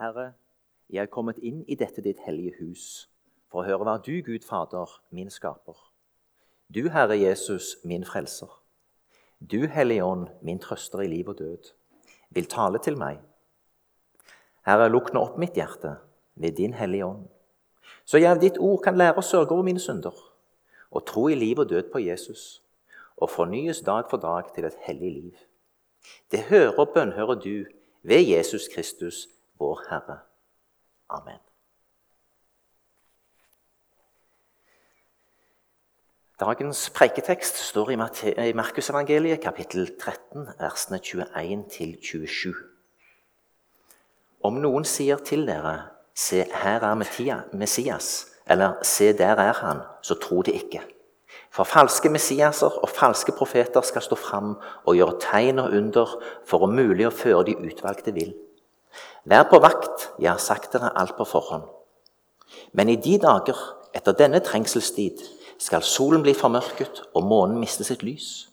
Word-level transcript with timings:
Herre, 0.00 0.30
jeg 0.88 1.02
er 1.02 1.10
kommet 1.12 1.36
inn 1.44 1.58
i 1.68 1.76
dette 1.76 2.00
ditt 2.00 2.22
hellige 2.24 2.54
hus 2.62 2.84
for 3.52 3.60
å 3.60 3.66
høre 3.66 3.84
hva 3.84 3.98
du, 4.00 4.14
Gud 4.24 4.46
Fader, 4.48 4.88
min 5.12 5.28
skaper. 5.28 5.76
Du, 6.72 6.86
Herre 6.88 7.18
Jesus, 7.20 7.74
min 7.84 8.06
frelser. 8.08 8.48
Du, 9.40 9.66
Hellige 9.68 10.06
Ånd, 10.06 10.30
min 10.40 10.60
trøster 10.62 11.02
i 11.04 11.08
liv 11.10 11.28
og 11.28 11.36
død, 11.42 11.68
vil 12.32 12.48
tale 12.48 12.80
til 12.80 12.96
meg. 12.96 13.18
Herre, 14.64 14.86
lukk 14.88 15.10
nå 15.12 15.20
opp 15.26 15.36
mitt 15.42 15.58
hjerte 15.60 15.98
ved 16.40 16.56
din 16.56 16.78
Hellige 16.78 17.04
Ånd, 17.04 17.26
så 18.08 18.16
jeg 18.22 18.30
av 18.30 18.40
ditt 18.40 18.56
ord 18.56 18.80
kan 18.86 18.96
lære 18.96 19.20
å 19.20 19.26
sørge 19.26 19.52
over 19.52 19.66
mine 19.66 19.82
synder 19.82 20.16
og 20.90 21.04
tro 21.10 21.26
i 21.28 21.36
liv 21.36 21.60
og 21.60 21.68
død 21.68 21.90
på 21.92 22.00
Jesus 22.06 22.62
og 23.20 23.28
fornyes 23.34 23.82
dag 23.84 24.08
for 24.08 24.22
dag 24.22 24.48
til 24.54 24.64
et 24.64 24.80
hellig 24.86 25.12
liv. 25.18 25.44
Det 26.32 26.46
hører 26.48 26.80
og 26.80 26.94
bønnhører 26.96 27.36
du 27.44 27.68
ved 28.00 28.24
Jesus 28.24 28.70
Kristus, 28.72 29.26
vår 29.60 29.84
Herre. 29.90 30.18
Amen. 31.10 31.38
Dagens 36.40 36.90
preiketekst 36.96 37.56
står 37.56 37.90
i 37.92 38.52
Markusevangeliet, 38.56 39.42
kapittel 39.44 39.90
13, 40.00 40.46
versene 40.58 40.98
21 41.04 41.98
27. 42.00 42.54
Om 44.40 44.56
noen 44.62 44.86
sier 44.88 45.20
til 45.20 45.44
dere, 45.44 45.74
se, 46.16 46.46
her 46.62 46.80
er 46.80 46.96
Messias, 47.52 48.08
eller 48.48 48.80
se, 48.82 49.12
der 49.12 49.36
er 49.36 49.52
han, 49.60 49.84
så 50.00 50.16
tro 50.16 50.40
det 50.42 50.56
ikke. 50.62 50.80
For 51.52 51.68
falske 51.68 52.08
Messiaser 52.08 52.72
og 52.80 52.88
falske 52.88 53.36
profeter 53.36 53.84
skal 53.84 54.02
stå 54.02 54.16
fram 54.16 54.54
og 54.86 54.96
gjøre 54.96 55.20
tegn 55.20 55.60
og 55.60 55.76
under 55.76 56.14
for 56.48 56.64
å 56.64 56.72
mulig 56.72 57.10
å 57.10 57.12
føre 57.12 57.50
de 57.50 57.58
utvalgte 57.68 58.16
vill. 58.16 58.32
Vær 59.24 59.44
på 59.50 59.58
vakt, 59.60 60.08
jeg 60.18 60.30
har 60.30 60.40
sagt 60.40 60.72
dere 60.72 60.92
alt 60.96 61.16
på 61.18 61.26
forhånd. 61.28 61.66
Men 62.72 62.88
i 62.88 62.96
de 62.96 63.18
dager, 63.20 63.58
etter 63.94 64.16
denne 64.16 64.40
trengselstid, 64.40 65.20
skal 65.60 65.84
solen 65.84 66.22
bli 66.24 66.32
formørket 66.34 67.02
og 67.14 67.26
månen 67.28 67.60
miste 67.60 67.84
sitt 67.84 68.02
lys. 68.06 68.48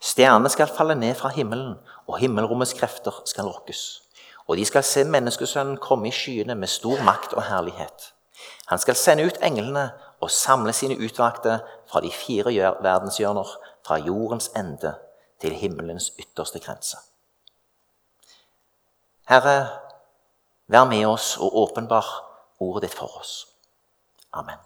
Stjernene 0.00 0.48
skal 0.48 0.72
falle 0.72 0.96
ned 0.96 1.14
fra 1.18 1.28
himmelen, 1.34 1.76
og 2.08 2.18
himmelrommets 2.22 2.72
krefter 2.78 3.20
skal 3.28 3.50
rokkes. 3.50 3.82
Og 4.46 4.56
de 4.56 4.64
skal 4.64 4.84
se 4.86 5.04
menneskesønnen 5.04 5.76
komme 5.82 6.08
i 6.08 6.14
skyene 6.14 6.54
med 6.54 6.70
stor 6.70 7.02
makt 7.04 7.34
og 7.34 7.44
herlighet. 7.50 8.12
Han 8.70 8.78
skal 8.78 8.96
sende 8.96 9.26
ut 9.26 9.40
englene 9.44 9.90
og 10.20 10.30
samle 10.30 10.72
sine 10.72 10.96
utvalgte 10.96 11.58
fra 11.90 12.00
de 12.00 12.10
fire 12.10 12.54
verdenshjørner, 12.82 13.48
fra 13.86 13.98
jordens 14.02 14.48
ende 14.56 14.94
til 15.40 15.52
himmelens 15.54 16.12
ytterste 16.18 16.58
grense. 16.58 16.96
Herre, 19.28 19.85
vær 20.66 20.84
med 20.84 21.06
oss 21.06 21.36
og 21.36 21.56
åpenbar 21.56 22.06
ordet 22.60 22.82
ditt 22.86 22.94
for 22.94 23.18
oss. 23.20 23.46
Amen. 24.32 24.58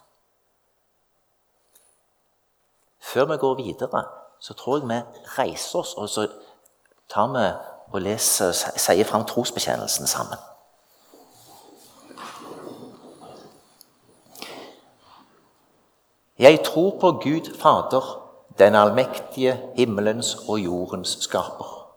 Før 3.01 3.25
vi 3.25 3.37
går 3.37 3.55
videre, 3.55 4.05
så 4.41 4.55
tror 4.55 4.79
jeg 4.79 4.89
vi 4.89 5.01
reiser 5.39 5.79
oss 5.79 5.95
og 5.95 6.09
så 6.09 6.29
tar 7.11 7.33
vi 7.35 7.45
og 7.91 8.01
leser, 8.03 8.53
sier 8.55 9.05
fram 9.05 9.27
trosbekjennelsen 9.27 10.07
sammen. 10.07 10.39
Jeg 16.39 16.63
tror 16.65 16.95
på 17.01 17.13
Gud 17.13 17.59
Fader, 17.61 18.17
den 18.59 18.75
allmektige 18.75 19.61
himmelens 19.77 20.35
og 20.49 20.59
jordens 20.59 21.19
skaper. 21.21 21.91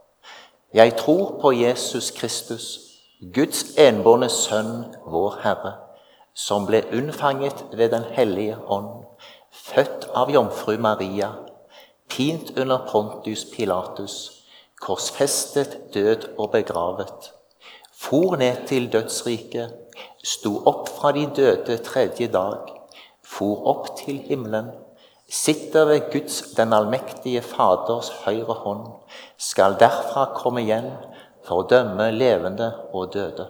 Jeg 0.74 0.98
tror 0.98 1.40
på 1.42 1.52
Jesus 1.52 2.12
Kristus, 2.12 2.93
Guds 3.32 3.78
enbårne 3.78 4.28
Sønn, 4.30 4.96
vår 5.08 5.36
Herre, 5.44 5.70
som 6.36 6.66
ble 6.68 6.82
unnfanget 6.92 7.62
ved 7.72 7.94
Den 7.94 8.04
hellige 8.12 8.58
ånd, 8.68 9.06
født 9.52 10.10
av 10.12 10.32
jomfru 10.34 10.76
Maria, 10.78 11.30
pint 12.09 12.52
under 12.59 12.84
Pontus 12.90 13.46
Pilatus, 13.53 14.16
korsfestet, 14.81 15.78
død 15.94 16.28
og 16.38 16.52
begravet, 16.52 17.31
for 17.96 18.36
ned 18.36 18.68
til 18.68 18.90
dødsriket, 18.92 19.72
sto 20.24 20.58
opp 20.68 20.90
fra 20.90 21.14
de 21.16 21.24
døde 21.36 21.78
tredje 21.86 22.28
dag 22.28 22.74
for 23.24 23.64
opp 23.72 23.94
til 24.03 24.20
himmelen, 24.28 24.74
sitter 25.30 25.86
ved 25.86 26.12
Guds, 26.12 26.42
den 26.58 26.74
allmektige 26.74 27.42
Faders 27.42 28.12
høyre 28.26 28.59
hånd, 28.66 28.88
skal 29.38 29.80
derfra 29.80 30.34
komme 30.36 30.68
igjen 30.68 30.92
for 31.44 31.64
å 31.64 31.68
dømme 31.68 32.12
levende 32.16 32.72
og 32.94 33.14
døde. 33.14 33.48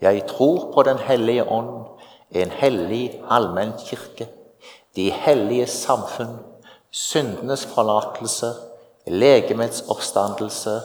Jeg 0.00 0.26
tror 0.28 0.72
på 0.74 0.82
Den 0.82 0.98
hellige 0.98 1.44
ånd, 1.48 1.86
en 2.30 2.50
hellig 2.50 3.22
allmenn 3.30 3.72
kirke, 3.78 4.28
de 4.96 5.10
hellige 5.10 5.66
samfunn, 5.66 6.38
syndenes 6.90 7.66
forlatelse, 7.66 8.52
legemets 9.06 9.84
oppstandelse 9.88 10.80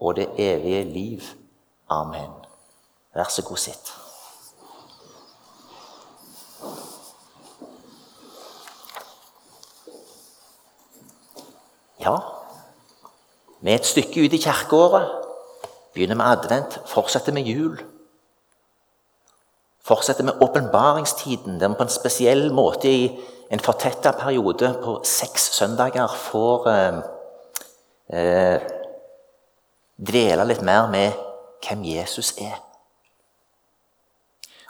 og 0.00 0.16
det 0.16 0.28
evige 0.38 0.84
liv. 0.84 1.22
Amen. 1.90 2.32
Vær 3.14 3.30
så 3.30 3.42
god, 3.42 3.56
sitt. 3.56 3.92
Ja, 12.00 12.16
vi 13.60 13.72
er 13.72 13.80
et 13.80 13.86
stykke 13.86 14.26
ut 14.26 14.34
i 14.36 14.42
kirkeåret. 14.42 15.25
Begynner 15.96 16.18
med 16.18 16.28
advent, 16.28 16.80
fortsetter 16.86 17.32
med 17.32 17.48
jul. 17.48 17.78
Fortsetter 19.80 20.24
med 20.24 20.42
åpenbaringstiden, 20.44 21.60
der 21.60 21.68
vi 21.68 21.78
på 21.78 21.86
en 21.86 21.92
spesiell 21.94 22.50
måte 22.52 22.90
i 22.90 23.06
en 23.50 23.62
fortetta 23.62 24.12
periode 24.12 24.74
på 24.82 24.98
seks 25.08 25.46
søndager 25.56 26.12
får 26.20 26.66
eh, 26.68 26.98
eh, 28.12 28.66
dvele 29.96 30.44
litt 30.50 30.60
mer 30.66 30.90
med 30.92 31.14
hvem 31.64 31.86
Jesus 31.88 32.34
er. 32.44 32.58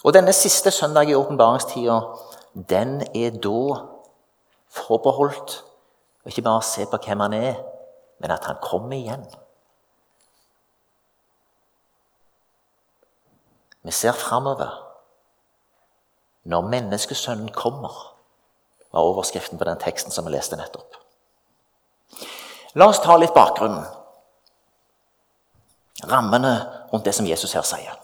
Og 0.04 0.14
denne 0.14 0.34
siste 0.36 0.70
søndag 0.70 1.10
i 1.10 1.16
åpenbaringstida, 1.18 1.96
den 2.70 3.00
er 3.14 3.34
da 3.42 3.80
forbeholdt 4.76 5.56
å 6.22 6.30
ikke 6.30 6.46
bare 6.46 6.62
se 6.62 6.86
på 6.86 7.02
hvem 7.02 7.26
han 7.26 7.34
er, 7.40 7.58
men 8.22 8.36
at 8.36 8.46
han 8.46 8.62
kommer 8.62 8.94
igjen. 8.94 9.26
Vi 13.86 13.92
ser 13.92 14.12
framover. 14.12 14.82
Når 16.42 16.60
menneskesønnen 16.60 17.52
kommer, 17.54 18.14
var 18.92 19.00
overskriften 19.00 19.58
på 19.58 19.64
den 19.64 19.78
teksten 19.78 20.10
som 20.10 20.26
vi 20.26 20.32
leste 20.34 20.56
nettopp. 20.58 20.96
La 22.74 22.88
oss 22.90 22.98
ta 23.02 23.14
litt 23.16 23.34
bakgrunnen. 23.34 23.84
Rammene 26.10 26.52
rundt 26.92 27.06
det 27.06 27.14
som 27.14 27.26
Jesus 27.26 27.54
her 27.54 27.62
sier. 27.66 27.94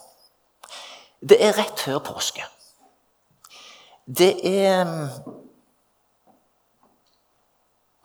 Det 1.18 1.40
er 1.42 1.56
rett 1.58 1.82
før 1.82 1.98
påske. 2.06 2.46
Det 4.06 4.30
er 4.46 4.86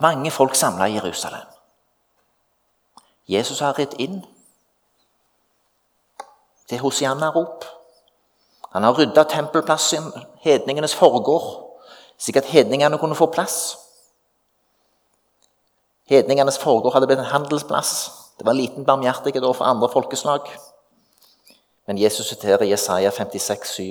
mange 0.02 0.32
folk 0.32 0.56
samla 0.56 0.90
i 0.90 0.98
Jerusalem. 0.98 1.46
Jesus 3.28 3.62
har 3.62 3.78
ridd 3.78 3.94
inn 4.02 4.22
til 6.70 6.80
Hosianna-rop. 6.80 7.66
Han 8.72 8.84
har 8.84 8.98
rydda 8.98 9.24
tempelplassen, 9.24 10.12
hedningenes 10.44 10.96
forgård, 10.96 11.80
slik 12.20 12.36
at 12.36 12.46
hedningene 12.46 12.98
kunne 12.98 13.16
få 13.16 13.26
plass. 13.26 13.78
Hedningenes 16.10 16.60
forgård 16.60 16.94
hadde 16.94 17.08
blitt 17.08 17.20
en 17.20 17.34
handelsplass. 17.34 18.12
Det 18.40 18.46
var 18.46 18.54
liten 18.54 18.86
barmhjertighet 18.86 19.44
overfor 19.44 19.66
andre 19.66 19.90
folkeslag. 19.90 20.52
Men 21.88 21.98
Jesus 21.98 22.28
siterer 22.28 22.66
Jesaja 22.66 23.12
56, 23.12 23.74
7. 23.74 23.84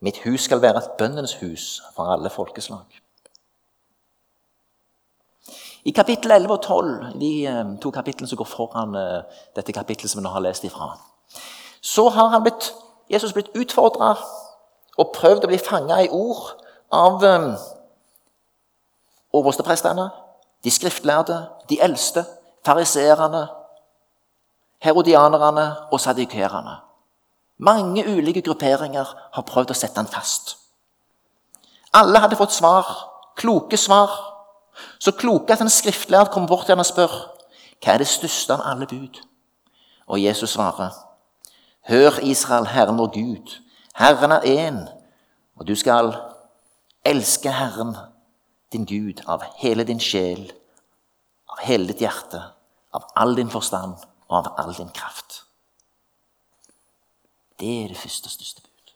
Mitt 0.00 0.18
hus 0.24 0.44
skal 0.46 0.62
være 0.62 0.78
et 0.78 0.90
bønnenes 0.98 1.34
hus 1.40 1.82
for 1.96 2.12
alle 2.12 2.30
folkeslag. 2.30 3.00
I 5.84 5.90
kapittel 5.90 6.30
11 6.30 6.52
og 6.52 6.62
12, 6.62 7.20
de 7.20 7.46
eh, 7.46 7.64
to 7.82 7.90
kapitlene 7.90 8.28
som 8.28 8.38
går 8.38 8.48
foran 8.50 8.94
eh, 8.98 9.44
dette 9.56 9.72
kapittelet 9.72 10.10
som 10.10 10.20
vi 10.20 10.24
nå 10.26 10.32
har 10.34 10.44
lest 10.44 10.66
ifra, 10.68 10.90
så 11.80 12.08
har 12.08 12.40
blitt, 12.40 12.74
Jesus 13.10 13.32
blitt 13.32 13.54
utfordra 13.56 14.14
og 14.98 15.12
prøvd 15.14 15.46
å 15.46 15.50
bli 15.50 15.58
fanga 15.62 16.00
i 16.02 16.10
ord 16.10 16.58
av 16.92 17.22
um, 17.24 17.52
oversteprestene, 19.38 20.08
de 20.64 20.70
skriftlærde, 20.74 21.38
de 21.70 21.78
eldste, 21.80 22.24
fariseerne, 22.66 23.46
herodianerne 24.82 25.66
og 25.92 26.00
sadikerene. 26.00 26.78
Mange 27.58 28.04
ulike 28.06 28.42
grupperinger 28.42 29.14
har 29.34 29.46
prøvd 29.46 29.74
å 29.74 29.78
sette 29.78 29.98
han 29.98 30.10
fast. 30.10 30.56
Alle 31.94 32.20
hadde 32.22 32.38
fått 32.38 32.54
svar, 32.54 32.90
kloke 33.38 33.78
svar 33.78 34.12
så 34.98 35.12
kloke 35.12 35.52
at 35.52 35.60
en 35.60 35.70
skriftlærd 35.70 36.30
kommer 36.32 36.48
bort 36.48 36.66
til 36.66 36.74
ham 36.74 36.82
og 36.82 36.88
spør 36.88 37.14
hva 37.78 37.94
er 37.94 38.02
det 38.02 38.10
største 38.10 38.54
av 38.54 38.64
alle 38.66 38.86
bud. 38.90 39.20
Og 40.08 40.22
Jesus 40.22 40.54
svarer, 40.56 40.94
Hør, 41.88 42.18
Israel, 42.22 42.66
Herren 42.66 42.98
vår 42.98 43.06
Gud. 43.14 43.60
Herren 43.94 44.30
er 44.30 44.40
én, 44.44 44.88
og 45.56 45.66
du 45.66 45.74
skal 45.74 46.12
elske 47.04 47.52
Herren, 47.52 47.96
din 48.72 48.84
Gud, 48.84 49.24
av 49.26 49.42
hele 49.62 49.84
din 49.88 50.00
sjel, 50.00 50.50
av 51.48 51.64
hele 51.64 51.88
ditt 51.88 52.04
hjerte, 52.04 52.42
av 52.92 53.08
all 53.16 53.32
din 53.36 53.48
forstand 53.48 53.96
og 54.28 54.36
av 54.36 54.52
all 54.60 54.74
din 54.76 54.92
kraft. 54.92 55.44
Det 57.58 57.72
er 57.84 57.88
det 57.88 57.96
første 57.96 58.28
og 58.28 58.36
største 58.36 58.62
bud. 58.62 58.94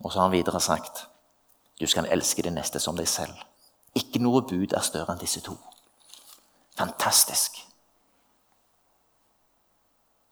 Og 0.00 0.12
så 0.12 0.18
har 0.18 0.30
han 0.30 0.38
videre 0.38 0.60
sagt 0.60 1.08
du 1.80 1.86
skal 1.86 2.06
elske 2.14 2.42
din 2.42 2.54
neste 2.56 2.80
som 2.80 2.96
deg 2.96 3.08
selv. 3.08 3.51
Ikke 3.94 4.22
noe 4.22 4.42
bud 4.48 4.72
er 4.72 4.84
større 4.84 5.12
enn 5.12 5.20
disse 5.20 5.42
to. 5.44 5.56
Fantastisk. 6.78 7.58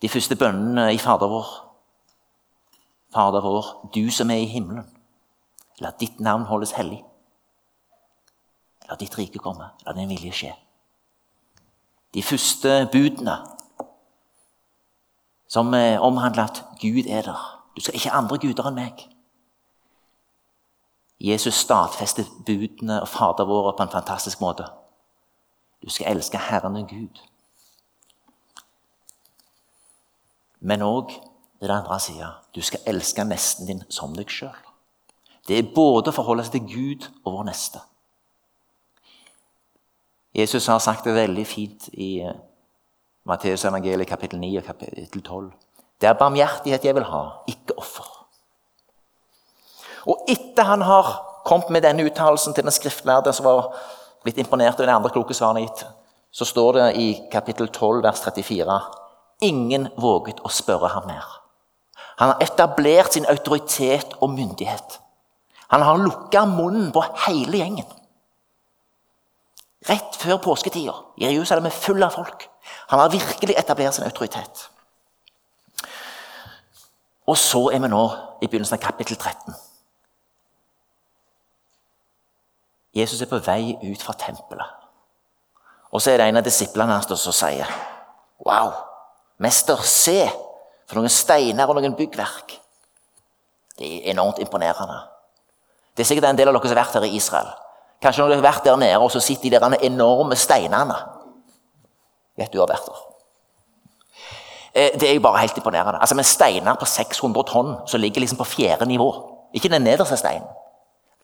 De 0.00 0.08
første 0.08 0.36
bønnene 0.36 0.94
i 0.94 0.98
Fader 0.98 1.28
vår. 1.28 1.50
Fader 3.12 3.44
vår, 3.44 3.68
du 3.94 4.10
som 4.10 4.30
er 4.30 4.40
i 4.40 4.48
himmelen. 4.48 4.86
La 5.80 5.92
ditt 6.00 6.20
navn 6.20 6.46
holdes 6.48 6.72
hellig. 6.76 7.02
La 8.88 8.96
ditt 9.00 9.16
rike 9.18 9.38
komme. 9.38 9.68
La 9.84 9.92
din 9.96 10.08
vilje 10.08 10.32
skje. 10.32 10.54
De 12.14 12.22
første 12.22 12.88
budene 12.92 13.36
som 15.50 15.74
omhandler 15.74 16.48
at 16.48 16.64
Gud 16.80 17.06
er 17.06 17.22
der. 17.26 17.40
Du 17.76 17.80
skal 17.80 17.94
ikke 17.94 18.10
ha 18.10 18.18
andre 18.18 18.38
guder 18.38 18.70
enn 18.70 18.78
meg. 18.78 19.09
Jesus 21.20 21.54
stadfester 21.54 22.24
budene 22.46 23.02
og 23.02 23.08
Fader 23.08 23.44
vår 23.44 23.74
på 23.76 23.82
en 23.82 23.92
fantastisk 23.92 24.40
måte. 24.40 24.64
Du 25.84 25.90
skal 25.90 26.16
elske 26.16 26.38
Herren 26.38 26.74
din 26.74 26.86
Gud. 26.88 27.20
Men 30.60 30.82
òg 30.82 31.12
det 31.60 31.70
andre 31.70 32.00
sida. 32.00 32.30
Du 32.54 32.60
skal 32.62 32.80
elske 32.86 33.24
nesten 33.24 33.66
din 33.66 33.82
som 33.88 34.16
deg 34.16 34.32
sjøl. 34.32 34.56
Det 35.48 35.58
er 35.58 35.72
både 35.74 36.12
å 36.12 36.16
forholde 36.16 36.44
seg 36.44 36.56
til 36.56 36.68
Gud 36.68 37.08
og 37.24 37.34
vår 37.38 37.48
neste. 37.48 37.80
Jesus 40.36 40.68
har 40.70 40.78
sagt 40.78 41.04
det 41.04 41.16
veldig 41.16 41.46
fint 41.48 41.88
i 41.92 42.20
eh, 42.22 42.36
Matteus 43.26 43.64
evangeliet 43.66 44.08
kapittel 44.08 44.38
9 44.40 44.52
og 44.60 44.64
kapittel 44.64 45.22
12. 45.22 45.50
Det 46.00 46.08
er 46.08 46.16
barmhjertighet 46.16 46.84
jeg 46.84 46.96
vil 46.96 47.08
ha, 47.08 47.22
ikke 47.50 47.76
offer. 47.76 48.19
Og 50.06 50.24
etter 50.30 50.68
han 50.68 50.82
har 50.86 51.10
kommet 51.44 51.72
med 51.74 51.84
denne 51.84 52.04
uttalelsen 52.06 52.54
til 52.54 52.64
den 52.64 52.74
skriftlærde, 52.74 53.32
som 53.32 53.48
var 53.48 53.72
blitt 54.24 54.38
imponert 54.38 54.78
over 54.80 54.88
de 54.88 54.96
andre 54.96 55.12
kloke 55.12 55.36
svarene 55.36 55.64
gitt, 55.64 55.84
så 56.30 56.46
står 56.46 56.72
det 56.76 56.88
i 57.00 57.08
kapittel 57.32 57.68
12, 57.68 58.02
vers 58.04 58.24
34 58.24 58.80
Ingen 59.42 59.88
våget 59.96 60.42
å 60.44 60.50
spørre 60.52 60.90
ham 60.92 61.06
mer. 61.08 61.24
Han 62.20 62.34
har 62.34 62.42
etablert 62.44 63.14
sin 63.16 63.24
autoritet 63.26 64.12
og 64.20 64.34
myndighet. 64.34 64.98
Han 65.72 65.82
har 65.82 65.96
lukka 65.96 66.44
munnen 66.44 66.90
på 66.92 67.02
hele 67.24 67.62
gjengen. 67.62 67.88
Rett 69.88 70.18
før 70.20 70.36
påsketider. 70.44 70.98
Jerusalem 71.16 71.70
er 71.70 71.76
full 71.76 72.04
av 72.04 72.12
folk. 72.18 72.44
Han 72.92 73.00
har 73.00 73.14
virkelig 73.14 73.56
etablert 73.56 73.96
sin 73.96 74.04
autoritet. 74.04 74.66
Og 77.26 77.38
så 77.38 77.70
er 77.72 77.80
vi 77.80 77.88
nå 77.88 78.04
i 78.42 78.50
begynnelsen 78.50 78.76
av 78.76 78.84
kapittel 78.84 79.16
13. 79.16 79.56
Jesus 82.94 83.22
er 83.22 83.30
på 83.30 83.38
vei 83.44 83.76
ut 83.82 84.02
fra 84.02 84.16
tempelet. 84.18 84.76
Og 85.90 86.02
så 86.02 86.12
er 86.12 86.20
det 86.20 86.28
en 86.30 86.38
av 86.40 86.46
disiplene 86.46 86.94
hans 86.94 87.10
som 87.10 87.34
sier 87.34 87.68
Wow, 88.46 88.72
mester, 89.42 89.82
se! 89.84 90.24
For 90.88 90.98
noen 90.98 91.12
steiner 91.12 91.70
og 91.70 91.76
noen 91.78 91.94
byggverk. 91.94 92.56
Det 93.78 93.86
er 93.86 94.10
enormt 94.10 94.40
imponerende. 94.42 94.96
Det 95.94 96.02
er 96.02 96.08
sikkert 96.08 96.32
en 96.32 96.40
del 96.40 96.50
av 96.50 96.56
dere 96.56 96.66
som 96.66 96.74
har 96.74 96.82
vært 96.82 96.96
her 96.98 97.06
i 97.06 97.14
Israel. 97.14 97.52
Kanskje 98.02 98.24
dere 98.24 98.40
har 98.40 98.48
vært 98.48 98.66
der 98.66 98.80
nede, 98.80 98.98
og 98.98 99.12
så 99.12 99.22
sitter 99.22 99.52
de 99.52 99.60
der 99.60 99.86
enorme 99.86 100.34
steinene. 100.34 100.96
Vet 102.40 102.50
du 102.50 102.58
har 102.58 102.70
vært 102.72 102.90
der. 102.90 103.06
Eh, 104.74 104.98
det 104.98 105.08
er 105.10 105.14
jo 105.14 105.22
bare 105.22 105.44
helt 105.44 105.56
imponerende. 105.56 106.00
Altså 106.00 106.18
Med 106.18 106.26
steiner 106.26 106.74
på 106.74 106.86
600 106.86 107.46
tonn 107.46 107.74
som 107.86 108.00
ligger 108.00 108.20
liksom 108.20 108.38
på 108.38 108.50
fjerde 108.50 108.86
nivå. 108.86 109.10
Ikke 109.54 109.70
den 109.70 109.86
nederste 109.86 110.16
steinen. 110.16 110.48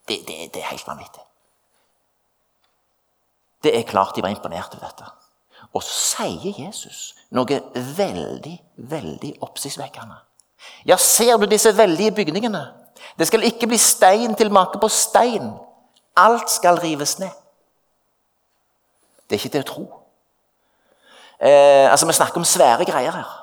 Det, 0.07 0.21
det, 0.27 0.53
det 0.53 0.63
er 0.63 0.71
helt 0.71 0.87
vanvittig. 0.87 1.26
Det 3.63 3.73
er 3.73 3.87
klart 3.89 4.15
de 4.15 4.21
var 4.21 4.33
imponert 4.33 4.75
over 4.75 4.85
dette. 4.85 5.07
Og 5.73 5.83
så 5.83 6.23
sier 6.23 6.65
Jesus 6.65 7.15
noe 7.35 7.59
veldig, 7.97 8.55
veldig 8.89 9.33
oppsiktsvekkende. 9.41 10.17
Ja, 10.85 10.97
ser 10.97 11.37
du 11.37 11.45
disse 11.45 11.73
veldige 11.77 12.11
bygningene? 12.11 12.63
Det 13.19 13.27
skal 13.27 13.45
ikke 13.45 13.67
bli 13.69 13.77
stein 13.77 14.35
til 14.35 14.51
make 14.53 14.79
på 14.81 14.89
stein. 14.89 15.51
Alt 16.17 16.49
skal 16.49 16.79
rives 16.81 17.19
ned. 17.19 17.33
Det 19.27 19.35
er 19.35 19.41
ikke 19.41 19.53
til 19.57 19.65
å 19.65 19.69
tro. 19.73 19.85
Eh, 21.39 21.91
altså, 21.91 22.07
Vi 22.07 22.13
snakker 22.13 22.37
om 22.41 22.45
svære 22.45 22.85
greier 22.85 23.11
her. 23.11 23.33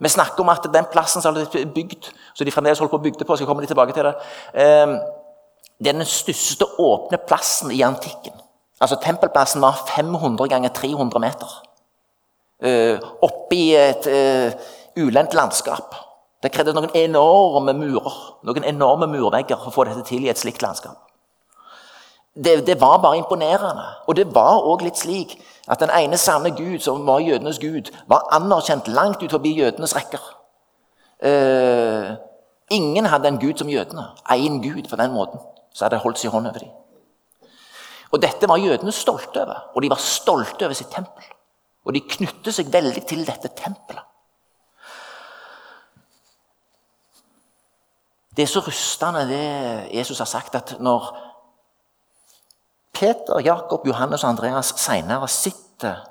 Vi 0.00 0.08
snakker 0.08 0.40
om 0.40 0.48
at 0.48 0.66
den 0.74 0.86
plassen 0.92 1.22
som 1.22 1.36
er 1.36 1.72
bygd, 1.74 2.10
så 2.34 2.44
de 2.44 2.50
fremdeles 2.54 2.78
holder 2.78 2.90
på 2.90 3.00
å 3.00 3.02
bygge 3.06 3.24
på, 3.24 3.36
skal 3.36 3.46
komme 3.46 3.62
litt 3.62 3.70
tilbake 3.72 3.92
til 3.92 4.06
det, 4.06 4.14
eh, 4.54 4.98
det 5.78 5.88
er 5.88 5.98
den 5.98 6.06
største 6.06 6.66
åpne 6.78 7.18
plassen 7.18 7.70
i 7.70 7.82
antikken. 7.82 8.34
Altså 8.80 8.96
Tempelplassen 9.02 9.62
var 9.62 9.84
500 9.96 10.48
ganger 10.48 10.68
300 10.68 11.20
meter. 11.20 11.54
Uh, 12.58 12.98
oppi 13.22 13.74
et 13.74 14.06
uh, 14.06 14.52
ulendt 15.04 15.34
landskap. 15.34 15.94
Det 16.42 16.52
krevde 16.54 16.74
noen 16.74 16.90
enorme 16.94 17.74
murer, 17.74 18.16
noen 18.46 18.66
enorme 18.66 19.08
murvegger 19.10 19.58
for 19.58 19.72
å 19.72 19.74
få 19.74 19.86
dette 19.88 20.06
til 20.06 20.26
i 20.26 20.30
et 20.30 20.38
slikt 20.38 20.62
landskap. 20.62 20.98
Det, 22.38 22.60
det 22.66 22.76
var 22.80 23.00
bare 23.02 23.18
imponerende. 23.18 23.86
Og 24.06 24.14
det 24.18 24.28
var 24.34 24.62
òg 24.62 24.84
litt 24.86 24.98
slik 24.98 25.34
at 25.66 25.82
den 25.82 25.90
ene 25.90 26.18
sanne 26.18 26.52
Gud, 26.54 26.78
som 26.80 27.02
var 27.06 27.24
jødenes 27.24 27.58
gud, 27.58 27.90
var 28.06 28.28
anerkjent 28.32 28.86
langt 28.88 29.22
ut 29.22 29.34
forbi 29.34 29.56
jødenes 29.58 29.96
rekker. 29.98 30.22
Uh, 31.18 32.14
ingen 32.70 33.10
hadde 33.10 33.28
en 33.28 33.40
gud 33.42 33.58
som 33.58 33.70
jødene. 33.70 34.06
Én 34.30 34.62
gud 34.62 34.86
på 34.90 34.96
den 34.96 35.12
måten. 35.12 35.42
Så 35.74 35.84
hadde 35.84 35.98
holdt 35.98 36.22
seg 36.22 36.30
i 36.30 36.34
hånd 36.36 36.46
over 36.46 36.62
dem. 36.62 36.77
Og 38.10 38.22
Dette 38.22 38.48
var 38.48 38.60
jødene 38.60 38.92
stolte 38.92 39.42
over, 39.42 39.64
og 39.74 39.82
de 39.82 39.90
var 39.90 40.00
stolte 40.00 40.64
over 40.64 40.76
sitt 40.76 40.90
tempel. 40.92 41.24
Og 41.84 41.94
de 41.94 42.04
knyttet 42.04 42.54
seg 42.56 42.70
veldig 42.72 43.04
til 43.08 43.24
dette 43.26 43.50
tempelet. 43.56 44.04
Det 48.36 48.44
er 48.44 48.50
så 48.52 48.62
rystende, 48.62 49.24
det 49.26 49.94
Jesus 49.96 50.18
har 50.22 50.28
sagt, 50.30 50.54
at 50.54 50.76
når 50.80 51.08
Peter, 52.94 53.40
Jakob, 53.44 53.86
Johannes 53.86 54.24
og 54.24 54.30
Andreas 54.30 54.72
senere 54.76 55.28
sitter 55.28 56.04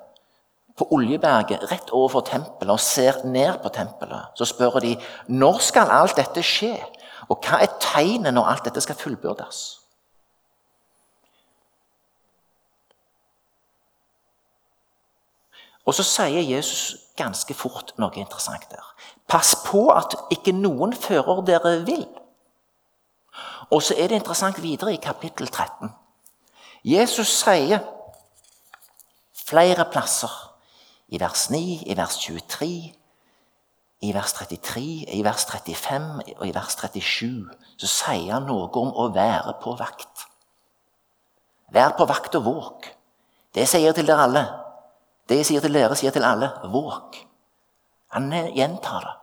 på 0.77 0.87
Oljeberget 0.91 1.71
rett 1.71 1.89
overfor 1.95 2.25
tempelet 2.27 2.73
og 2.73 2.83
ser 2.83 3.23
ned 3.25 3.61
på 3.63 3.71
tempelet, 3.73 4.27
så 4.35 4.45
spør 4.45 4.79
de 4.83 4.93
når 5.27 5.63
skal 5.69 5.89
alt 5.91 6.19
dette 6.19 6.43
skje, 6.45 6.75
og 7.31 7.41
hva 7.43 7.61
er 7.63 7.79
tegnet 7.81 8.35
når 8.35 8.51
alt 8.51 8.67
dette 8.67 8.83
skal 8.83 8.99
fullbyrdes? 8.99 9.63
Og 15.87 15.95
så 15.95 16.03
sier 16.03 16.43
Jesus 16.43 16.97
ganske 17.17 17.55
fort 17.55 17.93
noe 17.97 18.11
interessant 18.19 18.67
der. 18.71 18.83
Pass 19.27 19.55
på 19.65 19.87
at 19.95 20.15
ikke 20.35 20.53
noen 20.55 20.93
fører 20.95 21.41
dere 21.47 21.77
vill. 21.87 22.05
Og 23.71 23.83
så 23.83 23.95
er 23.97 24.11
det 24.11 24.19
interessant 24.21 24.61
videre 24.63 24.93
i 24.93 25.01
kapittel 25.03 25.47
13. 25.47 25.91
Jesus 26.87 27.31
sier 27.41 27.81
flere 29.47 29.87
plasser, 29.91 30.31
i 31.07 31.19
vers 31.19 31.49
9, 31.49 31.59
i 31.87 31.95
vers 31.95 32.17
23, 32.19 32.67
i 34.03 34.13
vers 34.13 34.33
33, 34.33 34.81
i 35.15 35.23
vers 35.23 35.45
35 35.47 36.35
og 36.35 36.43
i 36.47 36.53
vers 36.55 36.75
37, 36.75 37.47
så 37.79 37.87
sier 37.87 38.33
han 38.35 38.47
noe 38.47 38.67
om 38.75 38.91
å 38.91 39.07
være 39.15 39.55
på 39.63 39.75
vakt. 39.79 40.27
Vær 41.71 41.95
på 41.97 42.07
vakt 42.07 42.35
og 42.39 42.45
våk. 42.45 42.89
Det 43.55 43.67
sier 43.67 43.87
jeg 43.87 43.97
til 43.97 44.07
dere 44.07 44.27
alle. 44.27 44.45
Det 45.27 45.41
jeg 45.41 45.47
sier 45.49 45.63
til 45.63 45.75
dere, 45.75 45.95
sier 45.99 46.13
til 46.15 46.25
alle 46.25 46.49
våk. 46.71 47.17
Han 48.15 48.31
gjentar 48.55 49.03
det. 49.03 49.15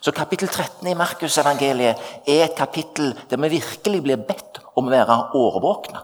Så 0.00 0.12
kapittel 0.14 0.48
13 0.48 0.86
i 0.90 0.94
Markusevangeliet 0.98 2.02
er 2.26 2.44
et 2.44 2.56
kapittel 2.58 3.12
der 3.30 3.40
vi 3.42 3.50
virkelig 3.58 4.02
blir 4.02 4.20
bedt 4.28 4.60
om 4.78 4.86
å 4.86 4.94
være 4.94 5.18
årvåkne. 5.38 6.02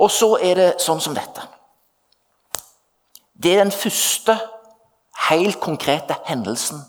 Og 0.00 0.10
så 0.10 0.34
er 0.42 0.58
det 0.58 0.70
sånn 0.82 1.00
som 1.00 1.14
dette. 1.16 1.44
Det 3.34 3.54
er 3.54 3.62
den 3.62 3.74
første 3.74 4.36
helt 5.28 5.60
konkrete 5.62 6.16
hendelsen 6.28 6.82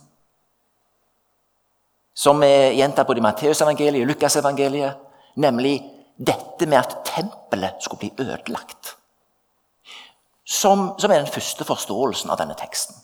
som 2.15 2.39
er 2.47 2.71
gjentatt 2.77 3.07
både 3.07 3.19
i 3.19 3.25
Matteusevangeliet 3.25 4.05
og 4.05 4.13
Lukasevangeliet, 4.13 4.99
nemlig 5.43 5.75
dette 6.15 6.67
med 6.67 6.79
at 6.79 7.01
tempelet 7.07 7.83
skulle 7.83 8.05
bli 8.05 8.29
ødelagt. 8.29 8.94
Som, 10.45 10.91
som 11.01 11.11
er 11.11 11.23
den 11.23 11.31
første 11.33 11.65
forståelsen 11.65 12.29
av 12.29 12.37
denne 12.37 12.53
teksten. 12.59 12.95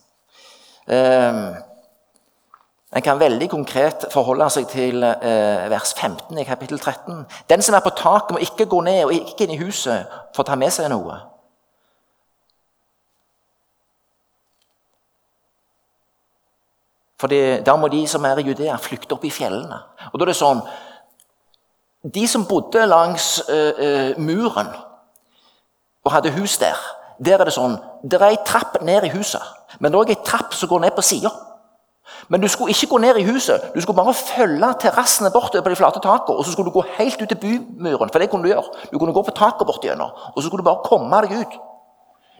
Eh, 0.85 1.39
en 2.91 3.01
kan 3.01 3.19
veldig 3.19 3.47
konkret 3.49 4.05
forholde 4.11 4.49
seg 4.51 4.67
til 4.67 5.03
eh, 5.07 5.67
vers 5.71 5.93
15 5.95 6.37
i 6.37 6.43
kapittel 6.43 6.79
13. 6.79 7.23
Den 7.49 7.61
som 7.63 7.75
er 7.75 7.83
på 7.85 7.93
taket, 7.95 8.35
må 8.35 8.41
ikke 8.43 8.67
gå 8.69 8.81
ned 8.83 9.05
og 9.05 9.13
ikke 9.15 9.47
inn 9.47 9.55
i 9.55 9.61
huset 9.61 10.11
for 10.35 10.43
å 10.43 10.49
ta 10.49 10.57
med 10.59 10.73
seg 10.75 10.91
noe. 10.91 11.17
For 17.21 17.31
Da 17.65 17.75
må 17.77 17.87
de 17.87 18.01
som 18.09 18.25
er 18.25 18.41
i 18.41 18.47
Judea, 18.49 18.77
flykte 18.81 19.13
opp 19.15 19.25
i 19.25 19.31
fjellene. 19.31 19.77
Og 20.11 20.19
da 20.19 20.25
er 20.25 20.33
det 20.33 20.39
sånn 20.39 20.63
De 22.01 22.23
som 22.27 22.47
bodde 22.49 22.81
langs 22.87 23.35
uh, 23.45 23.77
uh, 23.77 24.17
muren 24.17 24.71
og 26.01 26.11
hadde 26.15 26.31
hus 26.33 26.55
der, 26.57 26.79
der 27.25 27.37
er 27.39 27.45
det 27.45 27.53
sånn 27.53 27.77
Det 28.03 28.17
er 28.17 28.31
ei 28.31 28.37
trapp 28.45 28.79
ned 28.81 29.05
i 29.05 29.13
huset, 29.13 29.41
men 29.79 29.91
det 29.91 29.97
er 29.97 30.03
òg 30.03 30.13
ei 30.13 30.21
trapp 30.25 30.55
som 30.57 30.69
går 30.69 30.85
ned 30.85 30.95
på 30.95 31.05
sida. 31.05 31.29
Men 32.27 32.41
du 32.41 32.47
skulle 32.47 32.73
ikke 32.73 32.87
gå 32.87 32.97
ned 32.97 33.17
i 33.17 33.23
huset. 33.23 33.61
Du 33.75 33.81
skulle 33.81 33.97
bare 33.97 34.13
følge 34.13 34.67
terrassene 34.79 35.31
bortover 35.31 35.63
på 35.63 35.69
de 35.69 35.75
flate 35.75 35.99
takene. 35.99 36.37
Og 36.37 36.45
så 36.45 36.51
skulle 36.51 36.69
du 36.69 36.73
gå 36.73 36.83
helt 36.97 37.21
ut 37.21 37.27
til 37.29 37.37
bymuren, 37.37 38.09
for 38.09 38.19
det 38.19 38.29
kunne 38.29 38.43
du 38.43 38.51
gjøre. 38.53 38.63
Du 38.91 38.97
kunne 38.99 39.13
gå 39.13 39.21
på 39.21 39.33
taket 39.35 39.67
bort 39.67 39.83
gjennom, 39.83 40.11
og 40.35 40.41
så 40.41 40.47
skulle 40.47 40.63
du 40.63 40.69
bare 40.69 40.83
komme 40.85 41.21
deg 41.25 41.41
ut. 41.41 41.57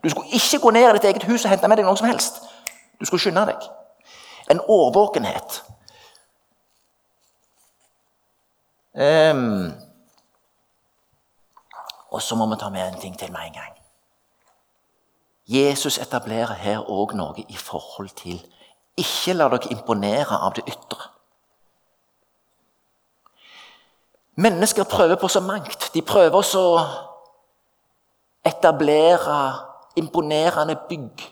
Du 0.04 0.10
skulle 0.10 0.32
ikke 0.34 0.60
gå 0.60 0.72
ned 0.72 0.90
i 0.90 0.94
ditt 0.98 1.10
eget 1.10 1.24
hus 1.24 1.46
og 1.46 1.52
hente 1.52 1.68
med 1.68 1.78
deg 1.78 1.86
noe 1.86 1.98
som 1.98 2.08
helst. 2.10 2.42
Du 3.00 3.06
skulle 3.06 3.22
skynde 3.22 3.46
deg. 3.52 3.68
En 4.50 4.62
årvåkenhet. 4.68 5.62
Um, 8.92 9.72
og 12.12 12.22
så 12.22 12.36
må 12.36 12.50
vi 12.50 12.60
ta 12.60 12.70
med 12.70 12.88
en 12.88 13.00
ting 13.00 13.20
til 13.20 13.32
med 13.32 13.46
en 13.48 13.54
gang. 13.54 13.81
Jesus 15.51 15.98
etablerer 15.98 16.53
her 16.53 16.84
òg 16.88 17.15
noe 17.20 17.43
i 17.50 17.58
forhold 17.60 18.13
til 18.15 18.39
ikke 18.98 19.34
la 19.34 19.48
dere 19.51 19.72
imponere 19.74 20.38
av 20.38 20.53
det 20.55 20.63
ytre. 20.67 21.08
Mennesker 24.36 24.84
prøver 24.84 25.15
på 25.15 25.27
så 25.27 25.41
mangt. 25.43 25.89
De 25.93 26.01
prøver 26.01 26.55
å 26.58 26.65
etablere 28.46 29.38
imponerende 29.96 30.77
bygg. 30.89 31.25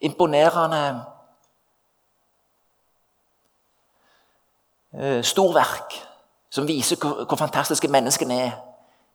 Imponerende 0.00 0.82
eh, 4.98 5.22
storverk 5.22 5.94
som 6.50 6.66
viser 6.68 6.98
hvor 6.98 7.38
fantastiske 7.38 7.88
menneskene 7.88 8.40
er. 8.48 8.58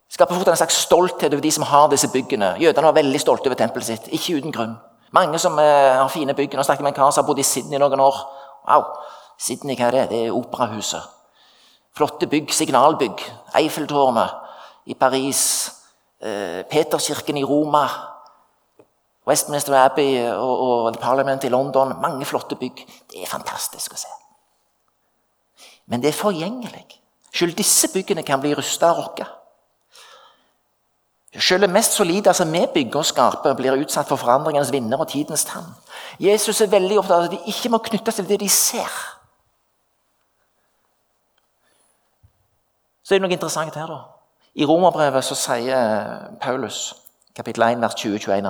Skaper 0.10 0.36
fort 0.36 0.48
en 0.48 0.60
slags 0.60 0.78
stolthet 0.86 1.34
over 1.34 1.44
de 1.44 1.52
som 1.52 1.66
har 1.68 1.90
disse 1.92 2.08
byggene. 2.12 2.54
Jødene 2.62 2.88
var 2.88 2.96
veldig 2.96 3.20
stolte 3.20 3.50
over 3.50 3.60
tempelet 3.60 3.90
sitt, 3.90 4.08
ikke 4.16 4.38
uten 4.40 4.56
grunn. 4.56 4.78
Mange 5.12 5.40
som 5.40 5.60
eh, 5.60 5.96
har 6.00 6.08
fine 6.12 6.34
bygg. 6.34 6.56
Snakket 6.64 6.84
med 6.84 6.94
en 6.94 6.96
kar 6.96 7.12
som 7.12 7.24
har 7.24 7.28
bodd 7.28 7.40
i 7.40 7.48
Sydney 7.48 7.80
noen 7.80 8.00
år. 8.04 8.18
Wow, 8.68 8.86
Sydney, 9.40 9.76
hva 9.76 9.88
er 9.88 9.98
det? 9.98 10.10
Det 10.12 10.20
er 10.26 10.36
operahuset. 10.36 11.14
Flotte 11.98 12.28
bygg, 12.28 12.52
signalbygg. 12.54 13.24
Eiffeltårnet 13.60 14.30
i 14.86 14.96
Paris. 14.96 15.42
Eh, 16.22 16.64
Peterskirken 16.72 17.38
i 17.38 17.44
Roma. 17.44 17.88
Westminster 19.28 19.76
Abbey 19.76 20.22
og, 20.32 20.60
og 20.60 21.00
Parliament 21.02 21.44
i 21.44 21.52
London. 21.52 21.96
Mange 22.02 22.26
flotte 22.26 22.56
bygg. 22.56 22.84
Det 23.12 23.24
er 23.24 23.32
fantastisk 23.32 23.96
å 23.96 24.00
se. 24.00 24.14
Men 25.88 26.04
det 26.04 26.12
er 26.12 26.20
forgjengelig. 26.20 26.86
Selv 27.34 27.56
disse 27.60 27.92
byggene 27.94 28.24
kan 28.28 28.40
bli 28.44 28.54
rusta 28.56 28.92
og 28.94 29.04
rokka. 29.04 29.28
Selv 31.36 31.62
det 31.62 31.70
mest 31.70 31.94
solide 31.94 32.34
som 32.34 32.52
vi 32.54 32.64
bygger 32.74 33.00
og 33.00 33.06
skaper, 33.06 33.54
blir 33.54 33.76
utsatt 33.82 34.08
for 34.08 34.16
forandringenes 34.16 34.72
vinner 34.72 35.02
og 35.02 35.10
tidens 35.12 35.44
tann. 35.46 35.68
Jesus 36.20 36.62
er 36.62 36.72
veldig 36.72 37.00
opptatt 37.02 37.18
av 37.18 37.28
at 37.28 37.36
de 37.36 37.52
ikke 37.52 37.70
må 37.70 37.82
knytte 37.84 38.12
seg 38.12 38.26
til 38.26 38.32
det 38.32 38.40
de 38.46 38.50
ser. 38.50 38.94
Så 43.04 43.16
er 43.16 43.20
det 43.20 43.28
noe 43.28 43.36
interessant 43.36 43.76
her, 43.76 43.92
da. 43.92 44.00
I 44.58 44.66
Romerbrevet 44.66 45.24
så 45.24 45.36
sier 45.38 46.32
Paulus 46.42 46.96
kapittel 47.38 47.64
1, 47.64 47.82
vers 47.82 47.94
20-21. 47.94 48.48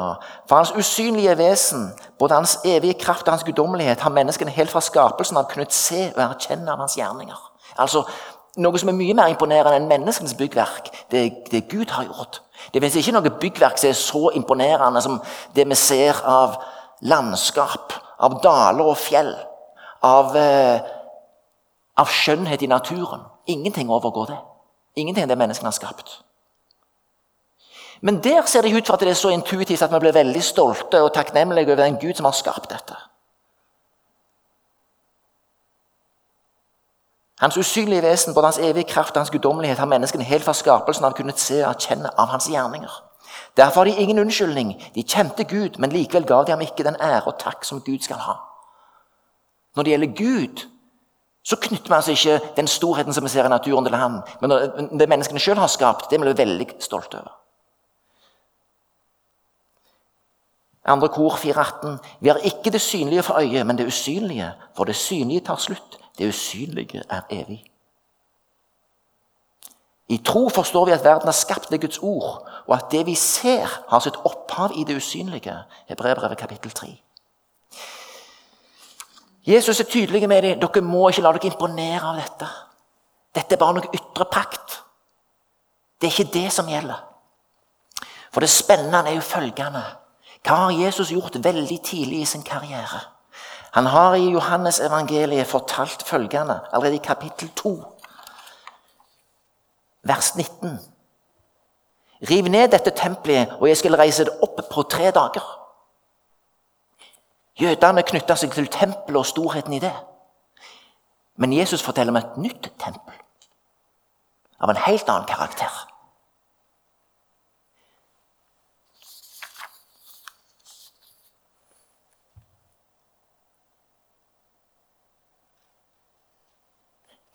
For 0.47 0.55
hans 0.55 0.71
usynlige 0.71 1.37
vesen, 1.37 1.89
både 2.19 2.33
hans 2.33 2.59
evige 2.65 2.93
kraft 2.93 3.27
og 3.27 3.33
hans 3.35 3.43
guddommelighet, 3.43 3.99
har 3.99 4.13
menneskene 4.15 4.53
helt 4.55 4.71
fra 4.71 4.81
skapelsen 4.81 5.37
av 5.37 5.49
kunnet 5.51 5.75
se 5.75 6.05
og 6.13 6.21
erkjenne 6.23 6.71
av 6.71 6.79
hans 6.85 6.95
gjerninger. 6.95 7.41
Altså, 7.77 8.05
Noe 8.57 8.79
som 8.81 8.89
er 8.89 8.97
mye 8.97 9.13
mer 9.13 9.29
imponerende 9.29 9.77
enn 9.77 9.89
menneskenes 9.89 10.33
byggverk, 10.37 10.89
det 11.11 11.51
det 11.51 11.67
Gud 11.69 11.91
har 11.93 12.07
gjort. 12.07 12.41
Det 12.73 12.81
fins 12.81 12.95
ikke 12.97 13.13
noe 13.13 13.33
byggverk 13.41 13.77
som 13.77 13.89
er 13.89 13.97
så 13.99 14.23
imponerende 14.35 15.01
som 15.01 15.19
det 15.55 15.67
vi 15.69 15.77
ser 15.77 16.19
av 16.25 16.57
landskap, 17.05 17.93
av 18.19 18.39
daler 18.41 18.85
og 18.85 18.97
fjell, 18.97 19.33
av, 20.03 20.35
eh, 20.35 20.79
av 21.97 22.07
skjønnhet 22.09 22.63
i 22.63 22.71
naturen. 22.71 23.21
Ingenting 23.47 23.89
overgår 23.89 24.25
det. 24.27 24.39
Ingenting 24.95 25.23
av 25.23 25.29
det 25.29 25.37
menneskene 25.37 25.67
har 25.67 25.77
skapt. 25.77 26.17
Men 28.01 28.19
der 28.23 28.45
ser 28.45 28.61
det 28.61 28.73
ut 28.73 28.85
for 28.85 28.93
at 28.93 28.99
det 28.99 29.09
er 29.09 29.13
så 29.13 29.29
intuitivt 29.33 29.81
at 29.81 29.91
vi 29.91 29.99
blir 29.99 30.13
veldig 30.13 30.43
stolte 30.43 31.01
og 31.01 31.13
takknemlige 31.13 31.71
over 31.71 31.83
den 31.83 31.97
Gud 32.01 32.13
som 32.17 32.25
har 32.25 32.35
skapt 32.37 32.69
dette. 32.69 32.97
Hans 37.39 37.57
usynlige 37.57 38.01
vesen, 38.01 38.33
både 38.33 38.45
hans 38.45 38.57
evige 38.57 38.83
kraft 38.83 39.15
og 39.15 39.21
hans 39.21 39.31
guddommelighet, 39.31 39.77
har 39.77 39.85
menneskene 39.85 40.23
helt 40.23 40.43
fra 40.43 40.53
skapelsen 40.53 41.05
av 41.05 41.13
kunnet 41.13 41.39
se 41.39 41.59
og 41.61 41.69
erkjenne 41.69 42.09
av 42.17 42.31
hans 42.33 42.49
gjerninger. 42.49 43.03
Derfor 43.57 43.79
har 43.81 43.85
de 43.85 44.01
ingen 44.01 44.19
unnskyldning. 44.19 44.73
De 44.95 45.03
kjente 45.03 45.43
Gud, 45.43 45.77
men 45.77 45.93
likevel 45.93 46.25
gav 46.25 46.45
de 46.45 46.51
ham 46.51 46.61
ikke 46.61 46.85
den 46.85 46.97
ære 47.01 47.27
og 47.27 47.37
takk 47.39 47.65
som 47.65 47.81
Gud 47.81 47.99
skal 48.01 48.17
ha. 48.25 48.39
Når 49.75 49.83
det 49.83 49.91
gjelder 49.91 50.15
Gud, 50.17 50.65
så 51.45 51.55
knytter 51.55 51.87
vi 51.87 51.95
altså 51.95 52.11
ikke 52.11 52.39
den 52.55 52.67
storheten 52.67 53.13
som 53.13 53.23
vi 53.23 53.29
ser 53.29 53.45
i 53.45 53.49
naturen, 53.49 53.85
til 53.85 53.95
ham. 53.95 54.21
Men 54.41 54.99
det 54.99 55.09
menneskene 55.09 55.39
sjøl 55.39 55.61
har 55.61 55.69
skapt, 55.71 56.09
det 56.11 56.19
blir 56.19 56.33
vi 56.33 56.41
veldig 56.41 56.67
stolte 56.79 57.21
over. 57.21 57.35
Andre 60.87 61.09
kor 61.11 61.35
418. 61.35 61.99
Vi 62.19 62.29
har 62.29 62.37
ikke 62.43 62.71
det 62.71 62.81
synlige 62.81 63.23
for 63.23 63.39
øyet, 63.39 63.65
men 63.65 63.77
det 63.77 63.87
usynlige. 63.87 64.51
For 64.75 64.83
det 64.83 64.95
synlige 64.95 65.45
tar 65.45 65.55
slutt. 65.55 65.99
Det 66.17 66.27
usynlige 66.27 67.03
er 67.09 67.21
evig. 67.29 67.63
I 70.09 70.17
tro 70.17 70.49
forstår 70.49 70.85
vi 70.85 70.91
at 70.91 71.03
verden 71.03 71.27
er 71.27 71.35
skapt 71.35 71.71
ved 71.71 71.79
Guds 71.79 71.97
ord, 71.97 72.49
og 72.67 72.75
at 72.75 72.85
det 72.91 73.05
vi 73.05 73.15
ser, 73.15 73.67
har 73.89 73.99
sitt 73.99 74.15
opphav 74.25 74.71
i 74.75 74.83
det 74.83 74.95
usynlige. 74.95 75.57
Hebreerbrevet 75.87 76.37
kapittel 76.37 76.71
3. 76.71 76.87
Jesus 79.47 79.79
er 79.79 79.83
tydelig 79.83 80.27
med 80.29 80.41
dem. 80.41 80.59
Dere 80.59 80.81
må 80.81 81.09
ikke 81.09 81.21
la 81.21 81.31
dere 81.35 81.51
imponere 81.51 82.03
av 82.03 82.15
dette. 82.19 82.47
Dette 83.35 83.55
er 83.55 83.59
bare 83.59 83.77
noe 83.77 83.93
ytre 83.95 84.25
pakt. 84.31 84.79
Det 86.01 86.07
er 86.07 86.15
ikke 86.15 86.33
det 86.33 86.51
som 86.51 86.67
gjelder. 86.67 87.03
For 88.31 88.43
det 88.43 88.49
spennende 88.49 89.03
er 89.07 89.15
jo 89.15 89.21
følgende. 89.23 89.83
Hva 90.43 90.55
har 90.55 90.75
Jesus 90.75 91.11
gjort 91.11 91.39
veldig 91.43 91.79
tidlig 91.83 92.21
i 92.21 92.25
sin 92.25 92.43
karriere? 92.43 92.99
Han 93.77 93.85
har 93.85 94.15
i 94.15 94.29
Johannes 94.31 94.79
evangeliet 94.79 95.47
fortalt 95.47 96.03
følgende, 96.03 96.59
allerede 96.73 96.95
i 96.95 97.03
kapittel 97.03 97.49
2, 97.49 97.97
vers 100.03 100.35
19. 100.35 100.79
Riv 102.29 102.47
ned 102.49 102.71
dette 102.73 102.89
tempelet, 102.89 103.53
og 103.59 103.67
jeg 103.69 103.77
skal 103.77 103.95
reise 103.95 104.25
det 104.25 104.33
opp 104.41 104.63
på 104.71 104.83
tre 104.89 105.11
dager. 105.13 105.45
Jødene 107.61 108.01
knytta 108.01 108.39
seg 108.41 108.57
til 108.57 108.65
tempelet 108.65 109.21
og 109.21 109.29
storheten 109.29 109.77
i 109.77 109.83
det. 109.85 109.93
Men 111.37 111.53
Jesus 111.53 111.85
forteller 111.85 112.15
om 112.15 112.17
et 112.17 112.41
nytt 112.47 112.71
tempel, 112.81 113.13
av 114.57 114.73
en 114.73 114.85
helt 114.87 115.05
annen 115.05 115.29
karakter. 115.29 115.83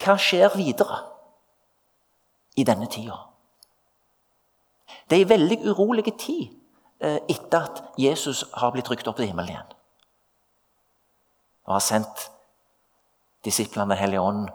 Hva 0.03 0.17
skjer 0.19 0.51
videre 0.59 0.99
i 2.59 2.65
denne 2.67 2.89
tida? 2.91 3.19
Det 5.09 5.19
er 5.19 5.25
en 5.25 5.31
veldig 5.31 5.59
urolig 5.71 6.05
tid 6.19 6.51
eh, 7.01 7.21
etter 7.31 7.61
at 7.61 7.83
Jesus 7.99 8.45
har 8.59 8.73
blitt 8.75 8.91
rykt 8.91 9.09
opp 9.09 9.21
til 9.21 9.31
himmelen 9.31 9.55
igjen. 9.55 9.71
Og 11.69 11.77
har 11.77 11.85
sendt 11.85 12.29
disiplene 13.45 13.95
Den 13.95 13.99
hellige 13.99 14.21
ånd, 14.21 14.49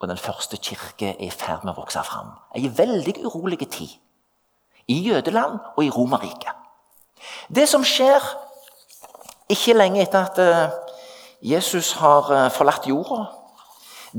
og 0.00 0.08
den 0.08 0.18
første 0.18 0.56
kirke 0.56 1.14
er 1.14 1.26
i 1.26 1.30
ferd 1.30 1.64
med 1.64 1.74
å 1.74 1.80
vokse 1.80 2.02
fram. 2.04 2.34
En 2.54 2.78
veldig 2.78 3.14
urolig 3.24 3.58
tid. 3.70 3.90
I 4.88 4.98
Jødeland 5.08 5.58
og 5.76 5.84
i 5.84 5.90
Romerriket. 5.90 6.52
Det 7.48 7.68
som 7.68 7.84
skjer 7.84 8.20
ikke 9.48 9.76
lenge 9.76 10.02
etter 10.02 10.26
at 10.28 10.38
eh, 10.38 10.74
Jesus 11.42 11.94
har 12.00 12.30
eh, 12.32 12.50
forlatt 12.52 12.86
jorda 12.88 13.43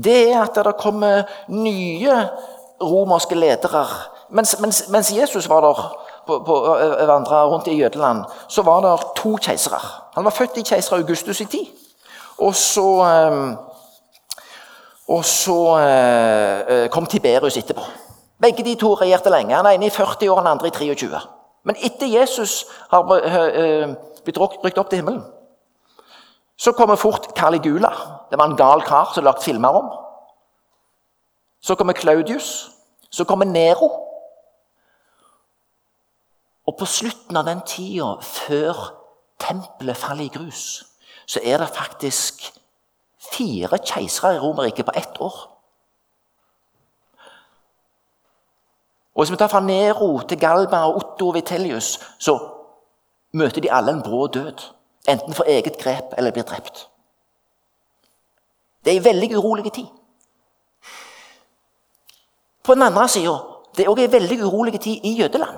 det 0.04 0.32
er 0.32 0.42
at 0.42 0.58
det 0.64 0.76
kommer 0.78 1.22
nye 1.48 2.28
romerske 2.82 3.34
ledere. 3.34 3.86
Mens, 4.30 4.56
mens, 4.60 4.88
mens 4.88 5.12
Jesus 5.12 5.48
var 5.48 5.60
der 5.60 5.96
på, 6.26 6.38
på, 6.38 6.54
vandra 7.06 7.46
rundt 7.46 7.66
i 7.66 7.78
Jødeland, 7.80 8.24
så 8.48 8.62
var 8.62 8.80
det 8.80 9.06
to 9.16 9.36
keisere. 9.36 9.80
Han 10.14 10.24
var 10.24 10.30
født 10.30 10.56
i 10.56 10.62
keiser 10.62 10.96
Augustus' 10.96 11.42
i 11.42 11.44
tid. 11.44 11.66
Og 12.38 12.54
så, 12.54 12.88
og 15.08 15.24
så 15.24 15.60
kom 16.92 17.06
Tiberius 17.06 17.56
etterpå. 17.56 17.82
Begge 18.42 18.64
de 18.64 18.74
to 18.74 18.94
regjerte 18.94 19.30
lenge. 19.30 19.54
Han 19.54 19.66
ene 19.66 19.86
i 19.86 19.90
40 19.90 20.30
år, 20.30 20.38
den 20.38 20.46
andre 20.46 20.68
i 20.68 20.70
23. 20.70 21.20
Men 21.64 21.76
etter 21.82 22.06
Jesus 22.06 22.66
har 22.90 23.06
blitt 24.24 24.38
rykt 24.38 24.78
opp 24.78 24.90
til 24.90 25.00
himmelen, 25.00 25.22
så 26.58 26.72
kommer 26.72 26.96
fort 26.96 27.32
Caligula. 27.36 27.92
Det 28.30 28.38
var 28.38 28.44
en 28.44 28.56
gal 28.56 28.82
kar 28.82 29.12
som 29.14 29.24
lagde 29.24 29.42
filmer 29.42 29.68
om. 29.68 29.90
Så 31.60 31.74
kommer 31.74 31.92
Claudius. 31.92 32.70
Så 33.10 33.24
kommer 33.24 33.44
Nero. 33.44 33.90
Og 36.66 36.76
på 36.78 36.84
slutten 36.84 37.36
av 37.36 37.44
den 37.46 37.60
tida, 37.66 38.16
før 38.22 38.92
tempelet 39.38 39.96
faller 39.96 40.24
i 40.24 40.32
grus, 40.34 40.84
så 41.26 41.40
er 41.44 41.58
det 41.58 41.68
faktisk 41.74 42.52
fire 43.32 43.78
keisere 43.78 44.34
i 44.34 44.38
Romerriket 44.38 44.86
på 44.86 44.92
ett 44.96 45.20
år. 45.20 45.36
Og 49.14 49.22
Hvis 49.22 49.30
vi 49.30 49.36
tar 49.36 49.48
fra 49.48 49.60
Nero 49.60 50.20
til 50.28 50.40
Galba 50.40 50.76
og 50.76 50.96
Otto 50.96 51.28
og 51.28 51.34
Vitellius, 51.34 52.00
så 52.18 52.38
møter 53.32 53.60
de 53.60 53.72
alle 53.72 53.92
en 53.92 54.02
brå 54.02 54.26
død. 54.26 54.72
Enten 55.08 55.34
for 55.34 55.44
eget 55.44 55.78
grep 55.78 56.04
eller 56.18 56.30
blir 56.30 56.42
drept. 56.42 56.88
Det 58.86 58.92
er 58.92 59.00
en 59.00 59.04
veldig 59.04 59.36
urolig 59.36 59.72
tid. 59.72 59.86
På 62.62 62.74
den 62.74 62.82
andre 62.82 63.08
sida 63.08 63.34
det 63.76 63.84
er 63.84 63.88
også 63.90 64.04
en 64.04 64.12
veldig 64.12 64.44
urolig 64.44 64.80
tid 64.80 65.00
i 65.02 65.16
Jødeland. 65.20 65.56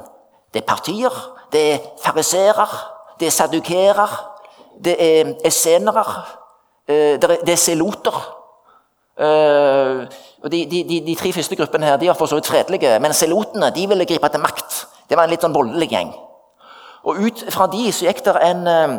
Det 0.55 0.63
er 0.63 0.67
partier, 0.67 1.13
det 1.53 1.73
er 1.73 1.79
fariserer, 2.05 2.73
det 3.21 3.27
er 3.27 3.31
sadukerer, 3.31 4.15
det 4.85 4.97
er 4.99 5.35
essenere, 5.45 6.05
eh, 6.89 7.21
det 7.21 7.53
er 7.53 7.57
seloter. 7.57 8.17
Eh, 9.19 10.07
de, 10.51 10.67
de, 10.71 10.85
de, 10.89 11.01
de, 11.07 11.15
tre 11.15 11.33
første 11.33 11.57
gruppene 11.57 11.87
her, 11.87 11.97
de 11.97 12.09
var 12.09 12.15
for 12.15 12.27
så 12.27 12.35
vidt 12.35 12.47
fredelige, 12.47 12.99
men 12.99 13.13
selotene 13.13 13.71
de 13.77 13.87
ville 13.89 14.05
gripe 14.07 14.29
til 14.29 14.41
makt. 14.41 14.87
Det 15.09 15.17
var 15.17 15.29
en 15.29 15.31
litt 15.31 15.45
sånn 15.45 15.55
voldelig 15.55 15.91
gjeng. 15.93 16.15
Og 17.05 17.21
Ut 17.29 17.45
fra 17.53 17.69
de 17.71 17.93
så 17.93 18.09
gikk 18.09 18.25
det 18.25 18.35
en, 18.49 18.67
eh, 18.67 18.99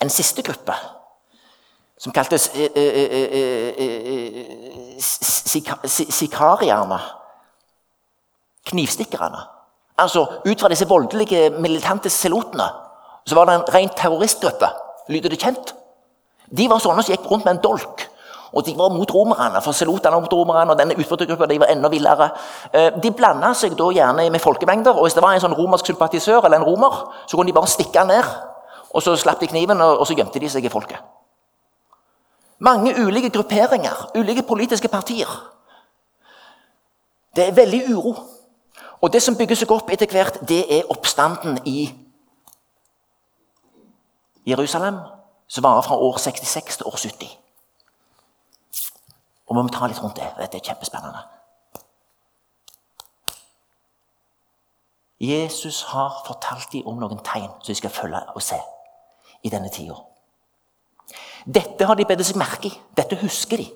en 0.00 0.10
siste 0.10 0.42
gruppe 0.42 0.74
som 2.00 2.12
kaltes 2.16 2.48
sikarierne. 6.08 7.00
Knivstikkerne. 8.70 9.42
Altså, 10.00 10.26
Ut 10.46 10.60
fra 10.60 10.70
disse 10.72 10.88
voldelige, 10.88 11.50
militante 11.50 12.10
selotene 12.10 12.68
så 13.28 13.36
var 13.36 13.46
det 13.46 13.54
en 13.54 13.74
ren 13.74 13.90
terroristgruppe. 13.96 14.68
Lyder 15.12 15.28
det 15.28 15.42
kjent? 15.42 15.74
De 16.50 16.68
var 16.70 16.80
sånne 16.80 17.04
som 17.04 17.12
gikk 17.12 17.28
rundt 17.30 17.44
med 17.44 17.58
en 17.58 17.62
dolk. 17.62 18.06
Og 18.56 18.64
de 18.66 18.72
var 18.74 18.90
mot 18.90 19.12
romerne, 19.14 19.60
for 19.62 19.76
selotene 19.76 20.18
mot 20.18 20.32
romerne, 20.32 20.72
og 20.72 20.78
denne 20.80 20.96
utbrytergruppa 20.98 21.46
de 21.46 21.60
var 21.60 21.70
enda 21.70 21.90
villere. 21.92 22.30
Eh, 22.72 22.88
de 23.02 23.12
blanda 23.14 23.52
seg 23.54 23.76
da 23.78 23.92
gjerne 23.94 24.26
med 24.32 24.42
folkemengder, 24.42 24.96
og 24.96 25.06
hvis 25.06 25.14
det 25.14 25.22
var 25.22 25.36
en 25.36 25.44
sånn 25.44 25.54
romersk 25.54 25.92
sympatisør 25.92 26.48
eller 26.48 26.58
en 26.58 26.66
romer, 26.66 26.96
så 27.26 27.36
kunne 27.36 27.52
de 27.52 27.54
bare 27.60 27.70
stikke 27.70 28.02
han 28.02 28.10
ned. 28.10 28.34
Og 28.90 29.04
så 29.04 29.14
slapp 29.20 29.38
de 29.38 29.52
kniven, 29.52 29.78
og 29.84 30.02
så 30.08 30.16
gjemte 30.18 30.42
de 30.42 30.50
seg 30.50 30.66
i 30.66 30.72
folket. 30.72 30.98
Mange 32.60 32.94
ulike 33.06 33.30
grupperinger, 33.30 34.10
ulike 34.14 34.42
politiske 34.42 34.88
partier. 34.88 35.28
Det 37.36 37.48
er 37.48 37.54
veldig 37.54 37.82
uro. 37.94 38.14
Og 39.00 39.12
det 39.12 39.22
som 39.22 39.36
bygger 39.36 39.56
seg 39.56 39.70
opp 39.72 39.88
etter 39.92 40.10
hvert, 40.12 40.42
det 40.48 40.64
er 40.68 40.90
oppstanden 40.92 41.58
i 41.64 41.88
Jerusalem, 44.46 44.98
som 45.48 45.64
varer 45.64 45.82
fra 45.82 45.96
år 45.96 46.18
66 46.18 46.76
til 46.76 46.86
år 46.86 46.96
70. 46.96 47.26
Og 49.46 49.56
vi 49.56 49.62
må 49.62 49.68
ta 49.72 49.88
litt 49.88 50.02
rundt 50.02 50.20
det. 50.20 50.28
Dette 50.38 50.60
er 50.60 50.66
kjempespennende. 50.68 51.24
Jesus 55.20 55.82
har 55.82 56.22
fortalt 56.26 56.72
dem 56.72 56.86
om 56.86 57.00
noen 57.00 57.24
tegn 57.24 57.50
som 57.60 57.72
de 57.72 57.74
skal 57.74 57.92
følge 57.92 58.20
og 58.34 58.42
se 58.42 58.60
i 59.44 59.52
denne 59.52 59.68
tida. 59.72 59.96
Dette 61.46 61.86
har 61.86 61.96
de 61.96 62.06
bedt 62.08 62.24
seg 62.26 62.38
merke 62.40 62.68
i. 62.68 62.74
Dette 62.96 63.18
husker 63.22 63.62
de. 63.62 63.68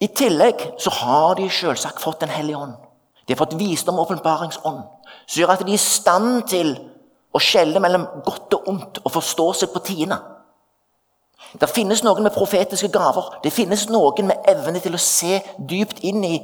I 0.00 0.08
tillegg 0.16 0.62
så 0.80 0.92
har 1.02 1.36
de 1.36 1.48
selvsagt 1.52 2.00
fått 2.00 2.20
Den 2.20 2.32
hellige 2.32 2.56
ånd. 2.56 2.76
De 3.26 3.34
har 3.34 3.38
fått 3.38 3.58
visdom 3.60 3.98
og 3.98 4.08
åpenbaringsånd, 4.08 4.80
som 5.26 5.40
gjør 5.40 5.52
at 5.52 5.60
de 5.62 5.70
er 5.70 5.78
i 5.78 5.82
stand 5.82 6.48
til 6.50 6.72
å 7.30 7.38
skjelle 7.38 7.78
mellom 7.82 8.08
godt 8.26 8.56
og 8.56 8.70
ondt 8.72 9.00
og 9.04 9.12
forstå 9.14 9.46
seg 9.60 9.70
på 9.70 9.82
tiende. 9.86 10.18
Det 11.60 11.68
finnes 11.70 12.02
noen 12.02 12.24
med 12.26 12.34
profetiske 12.34 12.90
gaver. 12.90 13.36
Det 13.44 13.52
finnes 13.52 13.86
noen 13.90 14.30
med 14.30 14.50
evne 14.50 14.82
til 14.82 14.94
å 14.94 15.02
se 15.02 15.40
dypt 15.58 16.02
inn 16.06 16.24
i, 16.26 16.36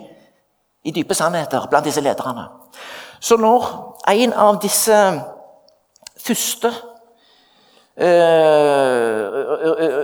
i 0.86 0.94
dype 0.94 1.14
sannheter 1.14 1.66
blant 1.70 1.86
disse 1.86 2.02
lederne. 2.02 2.46
Så 3.20 3.38
når 3.40 3.66
en 4.12 4.36
av 4.46 4.60
disse 4.62 4.98
første 6.22 6.70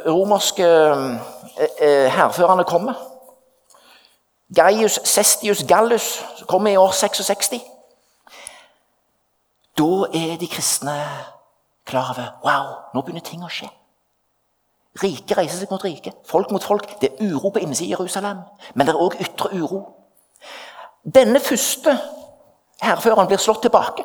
romerske 0.08 0.64
eh, 1.80 2.08
hærførerne 2.08 2.64
kommer 2.64 2.94
Gaius 4.54 5.00
Cestius 5.04 5.64
Gallus, 5.68 6.24
kommer 6.48 6.70
i 6.70 6.76
år 6.76 6.90
66. 6.90 7.50
Da 9.78 10.06
er 10.14 10.36
de 10.40 10.48
kristne 10.48 10.96
klar 11.86 12.10
over 12.10 12.28
wow, 12.44 12.74
nå 12.94 13.00
begynner 13.00 13.24
ting 13.24 13.44
å 13.44 13.48
skje. 13.48 13.70
Rike 15.00 15.38
reiser 15.38 15.56
seg 15.56 15.72
mot 15.72 15.84
rike, 15.84 16.12
folk 16.28 16.52
mot 16.52 16.64
folk. 16.64 16.84
Det 17.00 17.08
er 17.12 17.32
uro 17.32 17.48
på 17.48 17.62
innsiden 17.64 17.88
i 17.88 17.94
Jerusalem, 17.94 18.42
men 18.74 18.86
det 18.86 18.92
er 18.92 19.00
òg 19.00 19.16
ytre 19.24 19.48
uro. 19.56 19.80
Denne 21.02 21.40
første 21.40 21.96
hærføreren 22.82 23.30
blir 23.30 23.40
slått 23.40 23.64
tilbake. 23.64 24.04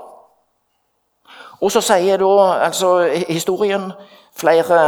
Og 1.61 1.71
så 1.73 1.81
sier 1.81 2.21
da 2.21 2.33
altså, 2.67 2.99
historien 3.29 3.89
flere 4.37 4.79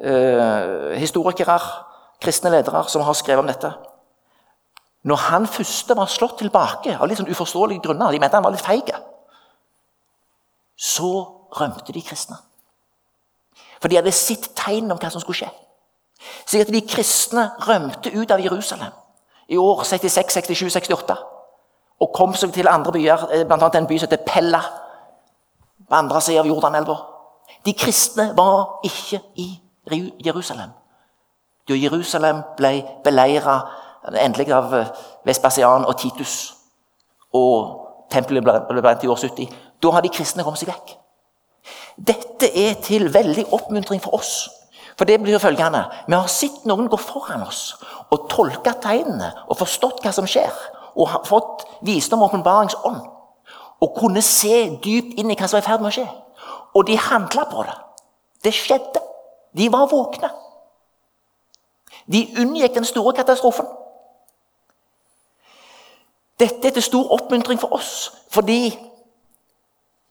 eh, 0.00 0.94
historikere, 1.00 1.58
kristne 2.22 2.52
ledere, 2.54 2.84
som 2.88 3.02
har 3.02 3.18
skrevet 3.18 3.42
om 3.42 3.50
dette 3.50 3.72
når 5.06 5.20
han 5.28 5.46
første 5.46 5.94
var 5.94 6.10
slått 6.10 6.40
tilbake 6.42 6.96
av 6.98 7.06
litt 7.06 7.20
sånn 7.20 7.30
uforståelige 7.30 7.84
grunner, 7.84 8.10
de 8.10 8.18
mente 8.18 8.34
han 8.34 8.42
var 8.42 8.54
litt 8.54 8.64
feig, 8.64 8.90
så 10.76 11.10
rømte 11.56 11.94
de 11.94 12.02
kristne. 12.02 12.38
For 13.78 13.92
de 13.92 14.00
hadde 14.00 14.14
sett 14.14 14.50
tegn 14.58 14.90
om 14.90 14.98
hva 14.98 15.10
som 15.12 15.22
skulle 15.22 15.44
skje. 15.44 15.52
Så 16.48 16.64
de 16.66 16.82
kristne 16.88 17.52
rømte 17.68 18.10
ut 18.16 18.34
av 18.34 18.42
Jerusalem 18.42 18.90
i 19.52 19.58
år 19.60 19.84
66, 19.86 20.40
67, 20.40 20.72
68. 20.74 21.16
Og 22.02 22.12
kom 22.16 22.34
seg 22.34 22.50
til 22.56 22.68
andre 22.68 22.92
byer, 22.96 23.28
eh, 23.30 23.44
bl.a. 23.46 23.70
en 23.78 23.86
by 23.86 23.98
som 24.00 24.10
heter 24.10 24.26
Pella. 24.26 24.62
På 25.88 25.94
andre 25.94 26.20
siden 26.20 26.40
av 26.40 26.50
Jordanelva. 26.50 26.96
De 27.64 27.72
kristne 27.72 28.32
var 28.36 28.80
ikke 28.84 29.20
i 29.36 29.48
Jerusalem. 30.24 30.70
Da 31.68 31.74
Jerusalem 31.74 32.42
ble 32.58 32.82
beleira 33.04 33.60
endelig 34.14 34.52
av 34.54 34.74
eh, 34.74 34.92
Vespasian 35.26 35.86
og 35.86 35.96
Titus. 35.98 36.54
Og 37.34 38.06
tempelet 38.10 38.44
ble 38.44 38.82
brent 38.82 39.04
i 39.04 39.10
år 39.10 39.18
70. 39.18 39.50
Da 39.82 39.90
har 39.94 40.04
de 40.04 40.12
kristne 40.14 40.44
kommet 40.46 40.62
seg 40.62 40.70
vekk. 40.70 40.94
Dette 41.96 42.50
er 42.54 42.76
til 42.84 43.08
veldig 43.12 43.48
oppmuntring 43.56 44.02
for 44.02 44.18
oss. 44.18 44.46
For 44.96 45.04
det 45.04 45.18
blir 45.20 45.38
følgende 45.38 45.82
Vi 46.06 46.14
har 46.14 46.28
sett 46.30 46.64
noen 46.64 46.88
gå 46.88 46.96
foran 46.96 47.42
oss 47.44 47.74
og 48.14 48.28
tolka 48.32 48.72
tegnene 48.80 49.32
og 49.48 49.58
forstått 49.58 50.04
hva 50.04 50.12
som 50.14 50.28
skjer. 50.30 50.52
Og 50.96 51.10
har 51.12 51.26
fått 51.28 51.66
visdom 51.84 52.22
og 52.22 52.30
åpenbaringsånd. 52.30 53.02
Og 53.80 53.96
kunne 53.98 54.22
se 54.22 54.78
dypt 54.84 55.18
inn 55.20 55.30
i 55.30 55.36
hva 55.36 55.48
som 55.48 55.58
er 55.58 55.64
i 55.64 55.66
ferd 55.66 55.84
med 55.84 55.92
å 55.92 55.96
skje. 55.98 56.06
Og 56.76 56.86
de 56.88 56.96
handla 56.98 57.44
på 57.50 57.64
det. 57.66 57.76
Det 58.44 58.54
skjedde. 58.54 59.02
De 59.56 59.68
var 59.72 59.88
våkne. 59.90 60.30
De 62.12 62.22
unngikk 62.38 62.74
den 62.74 62.84
store 62.84 63.12
katastrofen. 63.16 63.66
Dette 66.40 66.68
er 66.68 66.76
til 66.76 66.84
stor 66.84 67.12
oppmuntring 67.16 67.60
for 67.60 67.72
oss, 67.72 68.12
fordi 68.30 68.76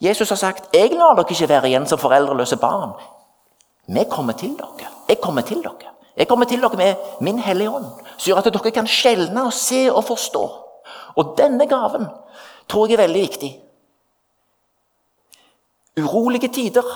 Jesus 0.01 0.29
har 0.29 0.35
sagt 0.35 0.73
'Jeg 0.73 0.91
lar 0.91 1.15
dere 1.15 1.25
ikke 1.29 1.49
være 1.49 1.67
igjen 1.67 1.87
som 1.87 1.99
foreldreløse 1.99 2.57
barn'. 2.57 3.01
Vi 3.87 4.03
kommer 4.09 4.33
til 4.33 4.57
dere. 4.57 4.89
Jeg 5.09 5.21
kommer 5.21 5.41
til 5.41 5.63
dere. 5.63 5.93
Jeg 6.17 6.27
kommer 6.27 6.45
til 6.45 6.61
dere 6.61 6.77
med 6.77 6.95
min 7.21 7.39
Hellige 7.39 7.69
Ånd, 7.69 7.85
som 8.17 8.29
gjør 8.29 8.37
at 8.37 8.53
dere 8.53 8.71
kan 8.71 8.87
skjelne 8.87 9.45
og 9.45 9.53
se 9.53 9.91
og 9.91 10.03
forstå. 10.03 10.49
Og 11.15 11.35
denne 11.37 11.67
gaven 11.67 12.07
tror 12.69 12.87
jeg 12.87 12.97
er 12.97 13.03
veldig 13.05 13.21
viktig. 13.21 13.51
Urolige 15.97 16.47
tider. 16.47 16.87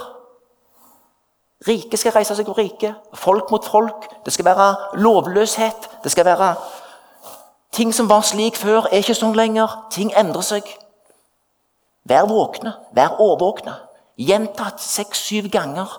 Rike 1.67 1.97
skal 1.97 2.15
reise 2.15 2.36
seg 2.36 2.47
over 2.47 2.62
rike. 2.62 2.93
Folk 3.13 3.51
mot 3.51 3.65
folk. 3.65 4.08
Det 4.25 4.34
skal 4.34 4.45
være 4.45 4.99
lovløshet. 4.99 5.89
Det 6.03 6.12
skal 6.12 6.25
være 6.25 6.55
Ting 7.71 7.93
som 7.93 8.10
var 8.10 8.21
slik 8.21 8.58
før, 8.58 8.88
er 8.89 9.03
ikke 9.03 9.13
sånn 9.13 9.36
lenger. 9.38 9.69
Ting 9.93 10.10
endrer 10.17 10.41
seg. 10.45 10.65
Vær 12.10 12.25
våkne, 12.29 12.73
vær 12.97 13.19
årvåkne. 13.21 13.75
Gjentatt 14.19 14.82
seks-syv 14.82 15.51
ganger 15.53 15.91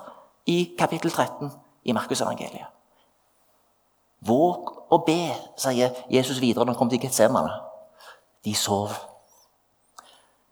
i 0.51 0.75
kapittel 0.77 1.13
13 1.13 1.47
i 1.87 1.95
Markusevangeliet. 1.95 2.67
Våg 4.27 4.67
å 4.93 4.99
be, 5.07 5.31
sier 5.57 5.95
Jesus 6.11 6.41
videre 6.43 6.65
når 6.65 6.75
han 6.75 6.79
kommer 6.81 6.93
til 6.93 7.01
Getsemane. 7.01 7.55
De 8.45 8.53
sov. 8.53 8.93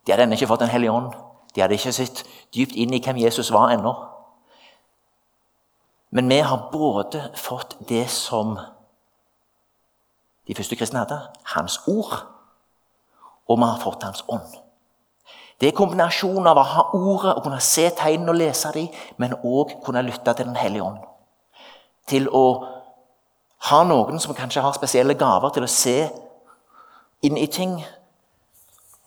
De 0.10 0.14
hadde 0.14 0.24
ennå 0.24 0.34
ikke 0.34 0.48
fått 0.48 0.60
Den 0.60 0.72
hellige 0.74 0.92
ånd. 0.92 1.12
De 1.56 1.62
hadde 1.62 1.76
ikke 1.78 1.92
sett 1.94 2.24
dypt 2.56 2.72
inn 2.74 2.94
i 2.98 3.00
hvem 3.00 3.20
Jesus 3.22 3.52
var 3.54 3.70
ennå. 3.70 3.92
Men 6.10 6.30
vi 6.30 6.40
har 6.40 6.70
både 6.72 7.28
fått 7.38 7.76
det 7.90 8.08
som 8.10 8.56
de 10.48 10.56
første 10.58 10.76
kristne 10.76 11.04
hadde, 11.04 11.20
hans 11.54 11.78
ord, 11.86 12.16
og 13.46 13.58
vi 13.58 13.70
har 13.70 13.78
fått 13.84 14.04
hans 14.04 14.24
ånd. 14.28 14.58
Det 15.62 15.70
er 15.70 15.78
kombinasjonen 15.78 16.50
av 16.50 16.58
å 16.58 16.66
ha 16.66 16.88
ordet 16.98 17.36
og 17.36 17.44
kunne 17.46 17.62
se 17.62 17.86
tegnene 17.94 18.34
og 18.34 18.42
lese 18.42 18.74
dem, 18.74 18.90
men 19.22 19.38
òg 19.46 19.78
kunne 19.86 20.02
lytte 20.08 20.34
til 20.34 20.50
Den 20.50 20.58
hellige 20.58 20.88
ånd. 20.90 21.06
Til 22.10 22.26
å 22.34 22.66
ha 23.70 23.84
noen 23.84 24.18
som 24.20 24.34
kanskje 24.34 24.66
har 24.66 24.74
spesielle 24.74 25.14
gaver 25.14 25.54
til 25.54 25.70
å 25.70 25.70
se 25.70 25.98
inn 27.22 27.38
i 27.38 27.46
ting. 27.46 27.78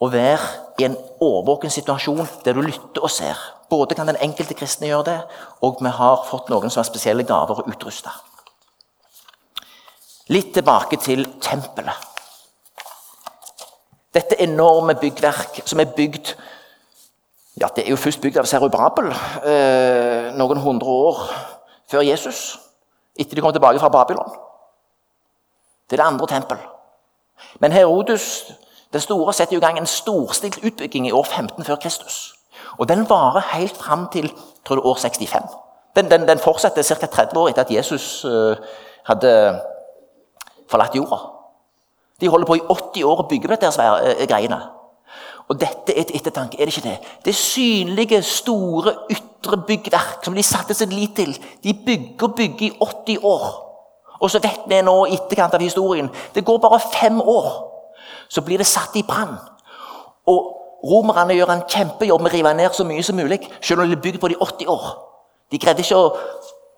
Og 0.03 0.13
være 0.13 0.39
i 0.81 0.87
en 0.89 0.97
årvåken 1.23 1.71
situasjon 1.71 2.27
der 2.45 2.57
du 2.57 2.63
lytter 2.65 3.05
og 3.05 3.11
ser. 3.11 3.39
Både 3.71 3.95
kan 3.95 4.09
den 4.11 4.19
enkelte 4.21 4.57
kristne 4.59 4.91
gjøre 4.91 5.05
det, 5.07 5.19
og 5.63 5.79
vi 5.81 5.93
har 5.95 6.25
fått 6.29 6.51
noen 6.51 6.71
som 6.71 6.83
har 6.83 6.89
spesielle 6.89 7.25
gaver 7.29 7.63
å 7.63 7.67
utruste. 7.71 8.11
Litt 10.33 10.53
tilbake 10.55 10.99
til 11.03 11.25
tempelet. 11.43 12.09
Dette 14.13 14.37
enorme 14.45 14.95
byggverk 15.01 15.63
som 15.65 15.81
er 15.81 15.95
bygd 15.97 16.35
ja, 17.61 17.69
Det 17.69 17.85
er 17.85 17.91
jo 17.93 18.01
først 18.01 18.21
bygd 18.21 18.39
av 18.41 18.47
Serubabel 18.49 19.11
eh, 19.13 20.31
noen 20.37 20.61
hundre 20.65 20.89
år 20.89 21.19
før 21.91 22.05
Jesus. 22.07 22.57
Etter 23.13 23.37
de 23.37 23.45
kom 23.45 23.53
tilbake 23.53 23.81
fra 23.81 23.91
Babylon. 23.93 24.33
Det 25.85 25.99
er 25.99 26.01
det 26.01 26.07
andre 26.07 26.29
tempel. 26.31 26.63
Men 27.61 27.77
Herodus 27.77 28.25
den 28.93 29.01
store 29.01 29.33
setter 29.33 29.57
i 29.57 29.61
gang 29.61 29.79
en 29.79 29.87
storstilt 29.87 30.59
utbygging 30.65 31.09
i 31.09 31.13
år 31.13 31.25
15 31.25 31.65
før 31.65 31.77
Kristus. 31.77 32.35
Og 32.79 32.89
Den 32.89 33.09
varer 33.09 33.41
helt 33.53 33.77
fram 33.77 34.09
til 34.13 34.33
tror 34.65 34.77
det, 34.77 34.85
år 34.85 34.95
65. 34.95 35.43
Den, 35.97 36.11
den, 36.11 36.29
den 36.29 36.39
fortsetter 36.39 36.83
ca. 36.83 37.07
30 37.07 37.39
år 37.39 37.49
etter 37.49 37.63
at 37.63 37.71
Jesus 37.71 38.25
uh, 38.25 38.57
hadde 39.05 39.61
forlatt 40.71 40.97
jorda. 40.97 41.19
De 42.21 42.29
holder 42.29 42.47
på 42.47 42.55
i 42.55 42.63
80 42.71 43.05
år 43.05 43.25
å 43.25 43.27
bygge 43.29 43.49
på 43.49 43.57
dette 43.57 43.69
uh, 43.69 44.27
greiene. 44.29 44.61
Og 45.49 45.59
dette 45.61 45.99
er 45.99 46.07
til 46.07 46.17
ettertanke, 46.17 46.61
er 46.61 46.69
det 46.69 46.77
ikke 46.77 46.89
det? 46.89 46.99
Det 47.25 47.35
synlige, 47.35 48.23
store, 48.23 48.95
ytre 49.11 49.59
byggverk 49.67 50.25
som 50.25 50.35
de 50.35 50.43
satte 50.43 50.75
sin 50.75 50.93
lit 50.95 51.17
til. 51.17 51.35
De 51.65 51.75
bygger 51.75 52.29
og 52.29 52.37
bygger 52.39 52.67
i 52.67 52.73
80 52.81 53.19
år. 53.23 53.51
Og 54.23 54.31
så 54.31 54.39
vet 54.39 54.69
vi 54.71 54.79
nå 54.87 54.95
i 55.07 55.17
etterkant 55.19 55.55
av 55.59 55.65
historien 55.65 56.09
det 56.35 56.45
går 56.47 56.61
bare 56.63 56.79
fem 56.93 57.21
år, 57.21 57.72
så 58.29 58.43
blir 58.45 58.59
det 58.59 58.67
satt 58.67 58.97
i 58.97 59.05
brann. 59.07 59.37
Og 60.27 60.51
romerne 60.85 61.35
gjør 61.35 61.53
en 61.55 61.65
kjempejobb 61.69 62.23
med 62.23 62.33
å 62.33 62.35
rive 62.37 62.55
ned 62.59 62.75
så 62.75 62.87
mye 62.87 63.03
som 63.03 63.17
mulig, 63.17 63.41
selv 63.61 63.83
om 63.83 63.91
de 63.91 63.97
er 63.97 64.03
bygd 64.03 64.21
på 64.23 64.33
de 64.33 64.39
80 64.41 64.73
år. 64.73 64.89
De 65.53 65.61
greide 65.61 65.85
ikke 65.85 65.99
å 65.99 66.15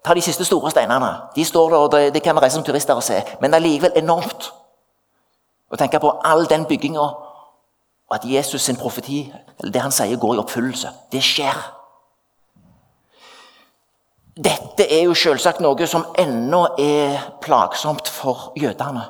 ta 0.05 0.15
de 0.15 0.25
siste 0.25 0.45
store 0.45 0.73
steinene. 0.73 1.11
De 1.37 1.45
står 1.45 1.71
der, 1.71 1.79
og 1.79 1.93
det, 1.93 2.03
det 2.15 2.23
kan 2.23 2.37
vi 2.37 2.45
reise 2.45 2.59
som 2.59 2.67
turister 2.67 2.99
og 2.99 3.07
se. 3.07 3.23
Men 3.41 3.53
det 3.53 3.61
er 3.61 3.67
likevel 3.69 4.03
enormt 4.03 4.51
å 5.73 5.79
tenke 5.81 6.01
på 6.03 6.11
all 6.25 6.45
den 6.51 6.67
bygginga, 6.69 7.07
og 8.05 8.19
at 8.19 8.27
Jesus 8.29 8.63
sin 8.63 8.77
profeti, 8.77 9.25
eller 9.59 9.73
det 9.73 9.83
han 9.83 9.95
sier, 9.95 10.21
går 10.21 10.37
i 10.37 10.43
oppfyllelse. 10.43 10.93
Det 11.13 11.23
skjer. 11.25 11.63
Dette 14.35 14.87
er 14.91 15.05
jo 15.07 15.15
selvsagt 15.15 15.63
noe 15.63 15.87
som 15.87 16.09
ennå 16.19 16.65
er 16.81 17.21
plagsomt 17.43 18.11
for 18.11 18.51
jødene. 18.59 19.07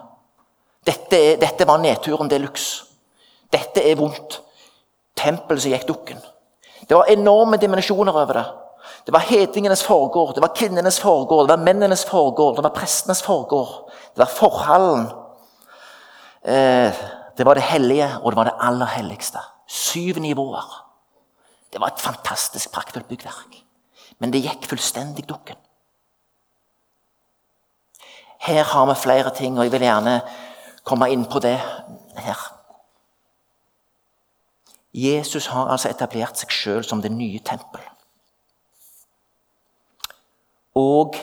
Dette, 0.84 1.20
dette 1.40 1.66
var 1.66 1.80
nedturen 1.80 2.28
de 2.28 2.38
luxe. 2.42 2.84
Dette 3.52 3.82
er 3.84 3.96
vondt. 3.98 4.40
Tempelet 5.16 5.62
som 5.62 5.72
gikk 5.72 5.86
dukken. 5.88 6.20
Det 6.88 6.96
var 6.96 7.10
enorme 7.12 7.56
dimensjoner 7.60 8.12
over 8.12 8.36
det. 8.36 8.44
Det 9.06 9.12
var 9.12 9.24
hedningenes 9.24 9.82
forgård, 9.84 10.34
det 10.34 10.42
var 10.42 10.54
kvinnenes 10.56 10.98
forgård, 11.00 11.48
det 11.48 11.56
var 11.56 11.64
mennenes 11.64 12.04
forgård, 12.08 12.56
det 12.56 12.64
var 12.64 12.72
prestenes 12.76 13.22
forgård. 13.22 13.90
Det 14.14 14.22
var 14.22 14.32
forhallen. 14.32 15.06
Eh, 16.44 16.92
det 17.36 17.46
var 17.46 17.54
det 17.54 17.62
hellige, 17.62 18.08
og 18.22 18.32
det 18.32 18.36
var 18.36 18.44
det 18.44 18.56
aller 18.60 18.86
helligste. 18.86 19.38
Syv 19.66 20.20
nivåer. 20.20 20.80
Det 21.72 21.80
var 21.80 21.92
et 21.92 22.00
fantastisk 22.00 22.72
praktfullt 22.72 23.08
byggverk. 23.08 23.60
Men 24.18 24.32
det 24.32 24.44
gikk 24.44 24.68
fullstendig 24.68 25.26
dukken. 25.28 25.56
Her 28.44 28.62
har 28.62 28.86
vi 28.86 28.94
flere 28.94 29.30
ting, 29.34 29.58
og 29.58 29.64
jeg 29.64 29.72
vil 29.72 29.86
gjerne 29.88 30.20
komme 30.84 31.10
inn 31.12 31.24
på 31.30 31.40
det 31.40 31.56
her. 32.16 32.40
Jesus 34.94 35.46
har 35.50 35.72
altså 35.72 35.90
etablert 35.90 36.38
seg 36.38 36.52
sjøl 36.54 36.84
som 36.86 37.02
det 37.02 37.10
nye 37.12 37.40
tempel. 37.42 37.82
Og 40.78 41.16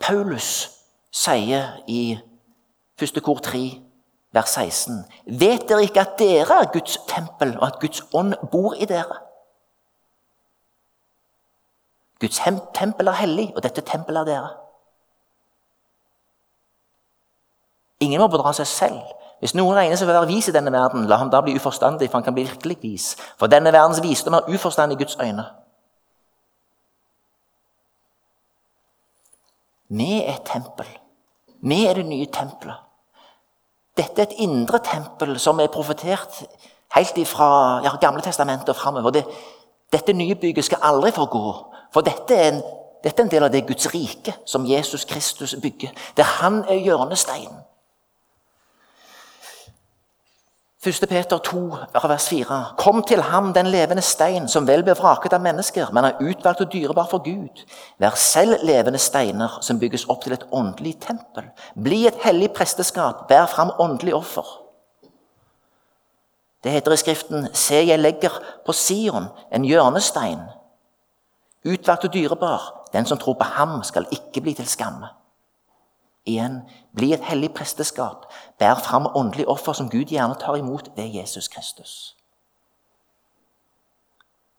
Paulus 0.00 0.48
sier 1.12 1.76
i 1.88 2.16
første 2.96 3.20
kor 3.20 3.40
3 3.44 3.62
vers 4.36 4.56
16.: 4.56 5.04
Vet 5.40 5.68
dere 5.68 5.84
ikke 5.84 6.04
at 6.04 6.18
dere 6.18 6.60
er 6.62 6.72
Guds 6.72 6.98
tempel, 7.08 7.56
og 7.58 7.66
at 7.66 7.80
Guds 7.80 8.02
ånd 8.14 8.36
bor 8.52 8.74
i 8.74 8.88
dere? 8.88 9.18
Guds 12.20 12.40
tempel 12.74 13.08
er 13.08 13.20
hellig, 13.20 13.52
og 13.56 13.62
dette 13.62 13.84
tempelet 13.84 14.20
er 14.20 14.32
dere. 14.32 14.65
Ingen 18.00 18.20
må 18.20 18.28
bedra 18.32 18.52
seg 18.56 18.68
selv. 18.68 19.14
Hvis 19.40 19.54
noen 19.56 19.76
regner 19.76 19.98
seg 19.98 20.08
for 20.08 20.16
å 20.16 20.22
være 20.22 20.30
vis 20.30 20.48
i 20.48 20.54
denne 20.54 20.72
verden, 20.72 21.04
la 21.08 21.18
ham 21.20 21.30
da 21.32 21.42
bli 21.44 21.56
uforstandig, 21.56 22.08
for 22.08 22.18
han 22.18 22.26
kan 22.26 22.36
bli 22.36 22.46
virkelig 22.46 22.78
vis. 22.82 23.06
For 23.40 23.52
denne 23.52 23.72
verdens 23.72 24.00
visdom 24.04 24.36
er 24.38 24.48
uforstandig 24.52 24.96
i 24.96 25.02
Guds 25.04 25.18
øyne. 25.20 25.44
Vi 29.88 30.22
er 30.22 30.34
et 30.34 30.48
tempel. 30.48 30.88
Vi 31.62 31.84
er 31.86 31.94
det 31.94 32.06
nye 32.06 32.26
tempelet. 32.32 32.80
Dette 33.96 34.22
er 34.22 34.26
et 34.26 34.40
indre 34.44 34.80
tempel 34.84 35.38
som 35.40 35.60
er 35.60 35.72
profetert 35.72 36.42
helt 36.96 37.20
fra 37.28 37.80
ja, 37.84 37.94
Gamle 38.00 38.24
testamentet 38.24 38.68
og 38.68 38.76
framover. 38.76 39.10
Det, 39.10 39.24
dette 39.92 40.12
nye 40.12 40.34
bygget 40.34 40.64
skal 40.64 40.84
aldri 40.84 41.12
forgå. 41.16 41.44
For 41.94 42.04
dette 42.04 42.34
er, 42.34 42.50
en, 42.52 42.60
dette 43.04 43.22
er 43.22 43.24
en 43.24 43.32
del 43.32 43.46
av 43.46 43.52
det 43.52 43.64
Guds 43.68 43.88
rike 43.94 44.34
som 44.44 44.66
Jesus 44.68 45.04
Kristus 45.04 45.56
bygger. 45.62 45.94
Der 46.16 46.28
han 46.40 46.64
er 46.68 46.82
hjørnesteinen. 46.82 47.62
1. 50.86 51.08
Peter 51.08 51.38
2, 51.38 51.60
vers 52.08 52.28
4. 52.28 52.74
Kom 52.78 53.02
til 53.02 53.22
ham, 53.22 53.52
den 53.52 53.66
levende 53.66 54.02
stein, 54.02 54.48
som 54.48 54.68
vel 54.68 54.84
ble 54.86 54.94
vraket 54.94 55.34
av 55.34 55.42
mennesker, 55.42 55.90
men 55.92 56.06
er 56.06 56.20
utvalgt 56.22 56.62
og 56.62 56.70
dyrebar 56.72 57.08
for 57.10 57.24
Gud. 57.24 57.64
Vær 57.98 58.14
selv 58.14 58.62
levende 58.62 59.00
steiner 59.02 59.58
som 59.66 59.80
bygges 59.82 60.06
opp 60.12 60.22
til 60.22 60.36
et 60.36 60.46
åndelig 60.54 60.94
tempel. 61.02 61.48
Bli 61.74 62.04
et 62.06 62.22
hellig 62.22 62.52
presteskap, 62.54 63.26
bær 63.28 63.50
fram 63.50 63.74
åndelig 63.82 64.14
offer. 64.14 64.46
Det 66.62 66.72
heter 66.72 66.94
i 66.94 67.02
Skriften, 67.02 67.48
Se, 67.54 67.82
jeg 67.82 67.98
legger 67.98 68.38
på 68.66 68.72
Sion 68.72 69.26
en 69.54 69.66
hjørnestein. 69.66 70.46
Utvalgt 71.66 72.06
og 72.06 72.14
dyrebar. 72.14 72.72
Den 72.92 73.06
som 73.06 73.18
tror 73.18 73.34
på 73.34 73.44
ham, 73.58 73.80
skal 73.82 74.06
ikke 74.14 74.40
bli 74.40 74.54
til 74.54 74.70
skamme. 74.70 75.10
Igjen, 76.26 76.60
bli 76.96 77.12
et 77.12 77.24
hellig 77.24 77.52
presteskap. 77.54 78.26
Bær 78.58 78.74
fram 78.74 79.06
åndelig 79.14 79.48
offer 79.48 79.72
som 79.72 79.90
Gud 79.90 80.04
gjerne 80.04 80.34
tar 80.40 80.56
imot 80.56 80.88
ved 80.96 81.04
Jesus 81.04 81.48
Kristus. 81.48 82.16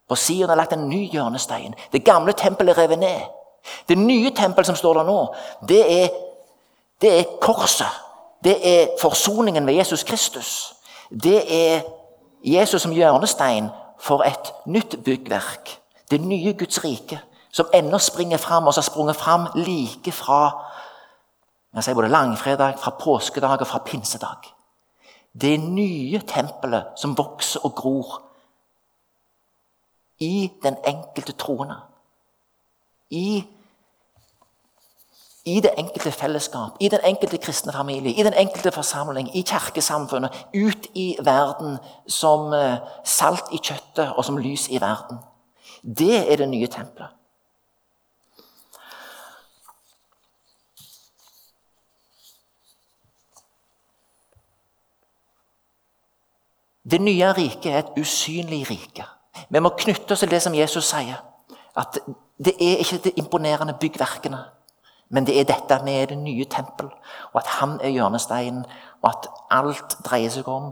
På 0.08 0.16
Sion 0.16 0.50
er 0.50 0.56
lagt 0.56 0.74
en 0.74 0.90
ny 0.90 1.10
hjørnestein. 1.12 1.76
Det 1.92 2.06
gamle 2.06 2.34
tempelet 2.34 2.78
er 2.78 2.84
revet 2.84 3.00
ned. 3.00 3.22
Det 3.90 3.98
nye 3.98 4.32
tempelet 4.36 4.66
som 4.66 4.76
står 4.76 4.94
der 4.94 5.04
nå, 5.04 5.36
det 5.68 6.04
er, 6.04 6.08
det 7.02 7.20
er 7.20 7.24
korset. 7.42 8.04
Det 8.44 8.56
er 8.64 8.88
forsoningen 9.02 9.68
ved 9.68 9.74
Jesus 9.74 10.04
Kristus. 10.04 10.74
Det 11.10 11.42
er 11.66 11.82
Jesus 12.46 12.82
som 12.82 12.92
hjørnestein 12.92 13.70
for 14.00 14.24
et 14.24 14.54
nytt 14.66 15.04
byggverk. 15.04 15.80
Det 16.12 16.22
nye 16.22 16.54
Guds 16.54 16.84
rike, 16.84 17.20
som 17.52 17.68
ennå 17.74 17.98
springer 17.98 18.38
fram, 18.38 18.68
og 18.68 18.74
som 18.74 18.82
har 18.82 18.86
sprunget 18.92 19.16
fram 19.16 19.48
like 19.56 20.12
fra 20.12 20.68
jeg 21.76 21.84
sier 21.84 21.98
både 21.98 22.12
langfredag, 22.12 22.80
fra 22.80 22.94
påskedag 23.00 23.62
og 23.62 23.68
fra 23.68 23.82
pinsedag. 23.86 24.54
Det 25.42 25.60
nye 25.60 26.22
tempelet 26.28 26.96
som 26.98 27.18
vokser 27.18 27.66
og 27.66 27.76
gror 27.76 28.22
i 30.20 30.52
den 30.64 30.78
enkelte 30.88 31.32
troende. 31.32 31.76
I, 33.10 33.44
i 35.46 35.60
det 35.60 35.72
enkelte 35.78 36.12
fellesskap, 36.12 36.80
i 36.80 36.90
den 36.90 37.00
enkelte 37.04 37.38
kristne 37.38 37.74
familie, 37.74 38.14
i 38.14 38.24
den 38.24 38.34
enkelte 38.34 38.72
forsamling, 38.72 39.30
i 39.38 39.42
kirkesamfunnet, 39.42 40.48
ut 40.56 40.88
i 40.94 41.18
verden 41.24 41.78
som 42.08 42.54
eh, 42.54 42.80
salt 43.06 43.54
i 43.54 43.62
kjøttet 43.62 44.16
og 44.16 44.26
som 44.26 44.38
lys 44.38 44.68
i 44.70 44.82
verden. 44.82 45.22
Det 45.84 46.32
er 46.32 46.36
det 46.36 46.50
nye 46.50 46.68
tempelet. 46.68 47.14
Det 56.92 57.02
nye 57.02 57.34
riket 57.34 57.72
er 57.74 57.80
et 57.80 57.98
usynlig 58.00 58.70
rike. 58.70 59.06
Vi 59.50 59.60
må 59.60 59.70
knytte 59.70 60.14
oss 60.14 60.24
til 60.24 60.32
det 60.32 60.42
som 60.42 60.56
Jesus 60.56 60.88
sier. 60.88 61.20
At 61.78 62.00
det 62.46 62.54
er 62.62 62.82
ikke 62.82 63.02
de 63.04 63.12
imponerende 63.20 63.76
byggverkene, 63.80 64.40
men 65.10 65.28
det 65.28 65.40
er 65.40 65.50
dette 65.50 65.80
med 65.86 66.08
det 66.08 66.18
nye 66.18 66.46
tempel, 66.46 66.90
og 67.34 67.42
at 67.42 67.48
han 67.60 67.80
er 67.82 67.90
hjørnesteinen, 67.90 68.66
og 69.02 69.10
at 69.10 69.28
alt 69.52 69.98
dreier 70.06 70.32
seg 70.34 70.48
om 70.48 70.72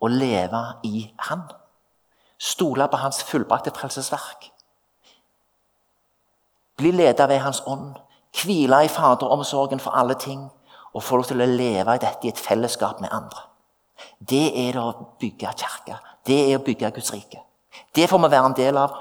å 0.00 0.08
leve 0.08 0.62
i 0.84 1.10
han. 1.28 1.44
Stole 2.38 2.88
på 2.88 2.96
hans 2.96 3.22
fullbrakte 3.24 3.74
frelsesverk. 3.76 4.50
Bli 6.80 6.90
ledet 6.90 7.28
ved 7.28 7.38
Hans 7.38 7.62
ånd. 7.66 7.94
Hvile 8.42 8.84
i 8.84 8.88
faderomsorgen 8.88 9.80
for 9.80 9.90
alle 9.90 10.14
ting. 10.14 10.48
Og 10.94 11.02
få 11.02 11.16
lov 11.16 11.28
til 11.28 11.42
å 11.42 11.46
leve 11.46 11.94
i 11.94 12.00
dette 12.00 12.26
i 12.26 12.32
et 12.32 12.40
fellesskap 12.40 13.02
med 13.04 13.12
andre. 13.12 13.49
Det 14.20 14.68
er 14.68 14.76
å 14.80 14.90
bygge 15.20 15.52
kirke. 15.56 15.96
Det 16.26 16.36
er 16.50 16.58
å 16.58 16.64
bygge 16.64 16.92
Guds 16.96 17.12
rike. 17.14 17.40
Det 17.94 18.08
får 18.10 18.20
vi 18.20 18.30
være 18.30 18.50
en 18.50 18.58
del 18.58 18.78
av 18.78 18.98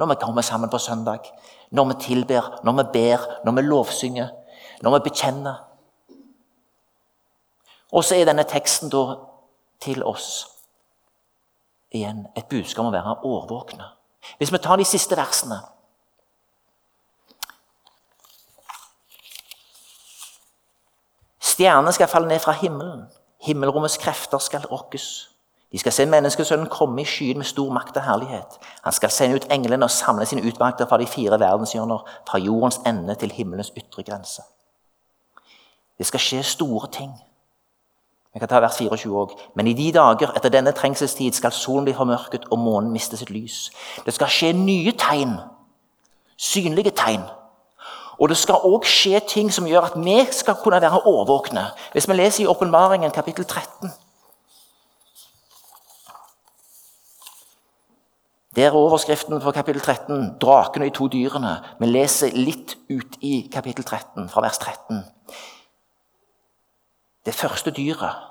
når 0.00 0.12
vi 0.12 0.20
kommer 0.22 0.44
sammen 0.44 0.70
på 0.72 0.78
søndag, 0.80 1.26
når 1.70 1.90
vi 1.90 1.96
tilber, 2.04 2.46
når 2.64 2.76
vi 2.78 2.84
ber, 2.92 3.26
når 3.44 3.56
vi 3.56 3.64
lovsynger, 3.66 4.30
når 4.82 4.96
vi 4.96 5.02
bekjenner. 5.08 5.58
Og 7.92 8.04
så 8.04 8.16
er 8.16 8.28
denne 8.28 8.46
teksten 8.48 8.92
da 8.92 9.04
til 9.82 10.04
oss 10.06 10.30
igjen 11.90 12.26
et 12.36 12.48
budskap 12.48 12.84
om 12.84 12.90
å 12.90 12.94
være 12.94 13.16
årvåkne. 13.26 13.88
Hvis 14.38 14.52
vi 14.52 14.60
tar 14.62 14.80
de 14.80 14.88
siste 14.88 15.16
versene 15.18 15.60
Stjernene 21.40 21.92
skal 21.92 22.08
falle 22.08 22.28
ned 22.28 22.40
fra 22.40 22.54
himmelen. 22.56 23.02
Himmelrommets 23.40 23.98
krefter 23.98 24.38
skal 24.38 24.66
rokkes. 24.70 25.30
De 25.72 25.78
skal 25.78 25.92
se 25.92 26.06
menneskesønnen 26.06 26.66
komme 26.66 27.02
i 27.02 27.06
skyen 27.06 27.38
med 27.38 27.46
stor 27.46 27.72
makt 27.72 27.96
og 27.96 28.02
herlighet. 28.02 28.58
Han 28.82 28.92
skal 28.92 29.10
sende 29.10 29.36
ut 29.36 29.46
englene 29.50 29.86
og 29.86 29.90
samle 29.90 30.26
sine 30.26 30.42
utvalgte 30.42 30.86
fra 30.86 30.98
de 30.98 31.06
fire 31.06 31.38
verdenshjørner, 31.40 32.04
fra 32.28 32.38
jordens 32.38 32.80
ende 32.86 33.14
til 33.14 33.30
himmelens 33.32 33.72
ytre 33.76 34.02
grense. 34.02 34.42
Det 35.98 36.06
skal 36.06 36.20
skje 36.20 36.42
store 36.42 36.88
ting. 36.92 37.12
Vi 38.34 38.38
kan 38.38 38.48
ta 38.48 38.60
vers 38.60 38.76
24 38.78 39.20
også. 39.20 39.36
Men 39.54 39.66
i 39.66 39.72
de 39.72 39.92
dager 39.92 40.34
etter 40.36 40.48
denne 40.48 40.72
trengselstid 40.72 41.32
skal 41.32 41.52
solen 41.52 41.84
bli 41.84 41.94
formørket 41.94 42.46
og 42.50 42.58
månen 42.58 42.92
miste 42.92 43.16
sitt 43.16 43.30
lys. 43.30 43.70
Det 44.06 44.14
skal 44.14 44.30
skje 44.30 44.52
nye 44.52 44.92
tegn. 44.98 45.36
Synlige 46.36 46.90
tegn. 46.90 47.26
Og 48.20 48.28
det 48.28 48.36
skal 48.36 48.66
òg 48.68 48.84
skje 48.84 49.20
ting 49.24 49.48
som 49.52 49.66
gjør 49.68 49.88
at 49.88 49.96
vi 49.96 50.18
skal 50.32 50.58
kunne 50.60 50.80
være 50.82 51.06
årvåkne. 51.08 51.64
Hvis 51.92 52.08
vi 52.08 52.16
leser 52.18 52.44
i 52.44 52.46
Åpenbaringen 52.46 53.10
kapittel 53.10 53.44
13 53.44 53.90
Der 58.56 58.66
er 58.66 58.74
overskriften 58.74 59.40
for 59.40 59.50
kapittel 59.50 59.82
13 59.82 60.38
draken 60.40 60.82
og 60.82 60.88
de 60.88 60.94
to 60.94 61.06
dyrene. 61.08 61.52
Vi 61.78 61.86
leser 61.86 62.34
litt 62.34 62.74
ut 62.90 63.16
i 63.20 63.48
kapittel 63.52 63.84
13, 63.84 64.28
fra 64.28 64.42
vers 64.42 64.58
13. 64.58 65.04
Det 67.26 67.34
første 67.34 67.70
dyret 67.70 68.26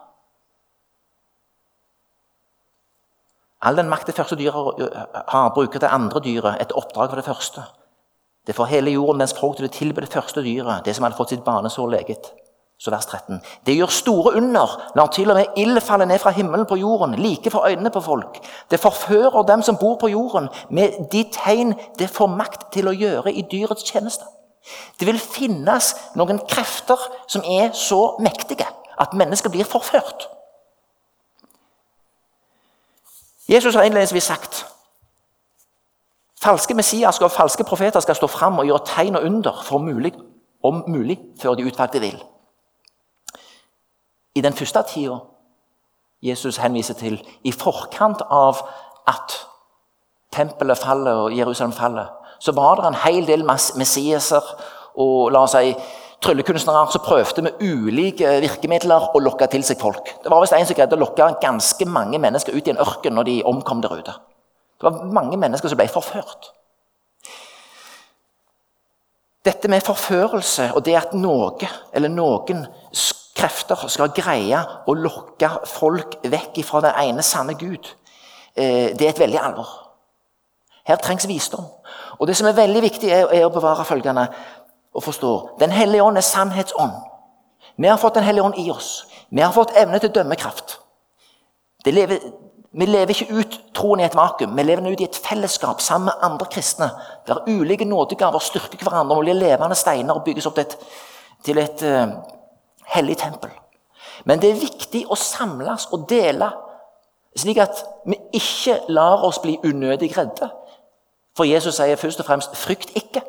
All 3.61 3.75
den 3.75 3.89
makt 3.89 4.07
det 4.07 4.15
første 4.15 4.35
dyret 4.39 4.53
har, 5.27 5.49
bruker 5.53 5.79
det 5.79 5.89
andre 5.91 6.19
dyret 6.23 6.61
et 6.61 6.71
oppdrag 6.71 7.09
for 7.09 7.15
det 7.19 7.25
første. 7.25 7.63
Det 8.49 8.55
får 8.55 8.65
hele 8.65 8.91
jorden 8.91 9.21
dens 9.21 9.35
folk 9.37 9.59
til 9.59 9.67
å 9.67 9.69
tilbe 9.69 10.01
det 10.01 10.09
første 10.09 10.41
dyret, 10.41 10.81
det 10.81 10.95
som 10.97 11.03
hadde 11.05 11.17
fått 11.19 11.35
sitt 11.35 11.43
banesår 11.45 11.91
leget. 11.91 12.31
Så 12.81 12.89
vers 12.89 13.05
13. 13.05 13.37
Det 13.67 13.75
gjør 13.75 13.91
store 13.93 14.31
under 14.39 14.71
når 14.97 15.11
til 15.13 15.29
og 15.29 15.37
med 15.37 15.59
ild 15.61 15.77
faller 15.85 16.09
ned 16.09 16.17
fra 16.23 16.33
himmelen 16.33 16.65
på 16.65 16.79
jorden, 16.79 17.13
like 17.21 17.51
for 17.53 17.67
øynene 17.69 17.91
på 17.93 18.01
folk. 18.01 18.39
Det 18.71 18.79
forfører 18.81 19.45
dem 19.45 19.61
som 19.61 19.77
bor 19.77 19.99
på 20.01 20.09
jorden, 20.09 20.49
med 20.69 20.97
de 21.11 21.21
tegn 21.29 21.75
det 21.99 22.09
får 22.09 22.31
makt 22.39 22.65
til 22.73 22.89
å 22.89 22.95
gjøre 22.95 23.35
i 23.37 23.45
dyrets 23.51 23.85
tjeneste. 23.85 24.25
Det 24.97 25.05
vil 25.05 25.21
finnes 25.21 25.91
noen 26.17 26.41
krefter 26.49 27.05
som 27.29 27.45
er 27.45 27.69
så 27.77 28.15
mektige 28.17 28.65
at 28.97 29.13
mennesker 29.13 29.53
blir 29.53 29.69
forført. 29.69 30.25
Jesus 33.45 33.77
har 33.77 33.85
innledningsvis 33.85 34.33
sagt 34.33 34.65
falske 36.49 36.73
messias 36.73 37.19
og 37.21 37.31
falske 37.31 37.65
profeter 37.67 38.01
skal 38.03 38.17
stå 38.17 38.27
fram 38.31 38.59
og 38.61 38.69
gjøre 38.69 38.85
tegn 38.89 39.19
og 39.19 39.25
under 39.29 39.63
for 39.65 39.83
mulig, 39.83 40.13
om 40.63 40.83
mulig 40.87 41.19
før 41.41 41.55
de 41.55 41.67
utvalgte 41.69 42.01
vil. 42.01 42.17
I 44.35 44.41
den 44.41 44.53
første 44.53 44.83
tida 44.89 45.19
Jesus 46.21 46.57
henviser 46.59 46.97
til, 46.99 47.19
i 47.43 47.51
forkant 47.51 48.21
av 48.29 48.59
at 49.07 49.37
tempelet 50.35 50.77
faller 50.77 51.25
og 51.25 51.37
Jerusalem 51.37 51.71
faller, 51.71 52.09
så 52.39 52.51
var 52.55 52.79
det 52.79 52.89
en 52.89 53.01
hel 53.05 53.27
del 53.27 53.45
messiaser 53.45 54.43
og 54.99 55.31
la 55.31 55.45
oss 55.45 55.55
si, 55.55 55.73
tryllekunstnere 56.23 56.91
som 56.91 57.03
prøvde 57.05 57.45
med 57.45 57.61
ulike 57.63 58.33
virkemidler 58.43 59.13
å 59.15 59.21
lokke 59.23 59.47
til 59.51 59.63
seg 59.63 59.79
folk. 59.79 60.11
Det 60.23 60.31
var 60.31 60.43
visst 60.43 60.57
en 60.57 60.67
som 60.67 60.75
greide 60.75 60.97
å 60.97 61.03
lokke 61.05 61.29
ganske 61.39 61.87
mange 61.87 62.19
mennesker 62.19 62.57
ut 62.57 62.67
i 62.67 62.73
en 62.73 62.83
ørken 62.83 63.15
når 63.15 63.29
de 63.29 63.37
omkom 63.47 63.83
der 63.85 63.95
ute. 64.01 64.17
Det 64.79 64.87
var 64.87 65.11
mange 65.11 65.37
mennesker 65.37 65.69
som 65.69 65.77
ble 65.77 65.87
forført. 65.91 66.53
Dette 69.45 69.67
med 69.67 69.83
forførelse 69.83 70.69
og 70.75 70.85
det 70.85 70.95
at 70.99 71.13
noe 71.15 71.67
eller 71.93 72.11
noen 72.11 72.65
krefter 73.39 73.87
skal 73.91 74.13
greie 74.15 74.59
å 74.87 74.95
lokke 74.95 75.49
folk 75.67 76.19
vekk 76.27 76.61
fra 76.67 76.83
den 76.83 76.97
ene 77.03 77.23
sanne 77.23 77.55
Gud, 77.59 77.87
eh, 78.55 78.95
det 78.95 79.05
er 79.05 79.13
et 79.13 79.19
veldig 79.19 79.39
alvor. 79.39 79.69
Her 80.87 80.95
trengs 80.95 81.27
visdom. 81.27 81.65
Og 82.19 82.27
Det 82.27 82.35
som 82.37 82.47
er 82.47 82.53
veldig 82.57 82.81
viktig, 82.81 83.09
er, 83.09 83.45
å 83.45 83.49
bevare 83.49 83.85
følgende 83.85 84.27
og 84.93 85.03
forstå. 85.03 85.59
Den 85.59 85.71
hellige 85.71 86.03
ånd 86.03 86.17
er 86.17 86.21
sannhetsånd. 86.21 86.91
Vi 87.77 87.87
har 87.87 87.97
fått 87.97 88.15
Den 88.15 88.23
hellige 88.23 88.43
ånd 88.43 88.57
i 88.57 88.69
oss. 88.71 89.05
Vi 89.29 89.41
har 89.41 89.51
fått 89.51 89.75
evne 89.75 89.99
til 89.99 90.09
dømmekraft. 90.09 90.79
Lever, 91.85 92.19
vi 92.71 92.85
lever 92.85 93.09
ikke 93.09 93.33
ut 93.33 93.68
troen 93.79 94.01
er 94.01 94.09
et 94.09 94.17
vakuum. 94.17 94.57
Vi 94.57 94.63
lever 94.63 94.91
ut 94.91 95.01
i 95.01 95.07
et 95.07 95.21
fellesskap 95.23 95.81
sammen 95.81 96.09
med 96.09 96.25
andre 96.25 96.47
kristne, 96.51 96.89
der 97.27 97.43
ulike 97.47 97.85
nådegaver 97.85 98.43
styrker 98.43 98.83
hverandre 98.83 99.17
og 99.17 99.23
blir 99.23 99.37
levende 99.37 99.75
steiner 99.75 100.17
og 100.17 100.25
bygges 100.27 100.49
opp 100.49 100.59
til 100.59 100.65
et, 100.65 100.77
til 101.45 101.61
et 101.63 101.83
uh, 101.87 102.15
hellig 102.95 103.17
tempel. 103.17 103.53
Men 104.25 104.41
det 104.41 104.51
er 104.51 104.61
viktig 104.61 105.05
å 105.07 105.15
samles 105.15 105.87
og 105.95 106.07
dele, 106.09 106.51
slik 107.39 107.61
at 107.63 107.83
vi 108.09 108.17
ikke 108.35 108.81
lar 108.91 109.23
oss 109.23 109.39
bli 109.39 109.55
unødig 109.63 110.11
redde. 110.17 110.49
For 111.37 111.47
Jesus 111.47 111.77
sier 111.79 111.95
først 111.95 112.19
og 112.19 112.27
fremst 112.27 112.55
'frykt 112.55 112.91
ikke'. 112.99 113.23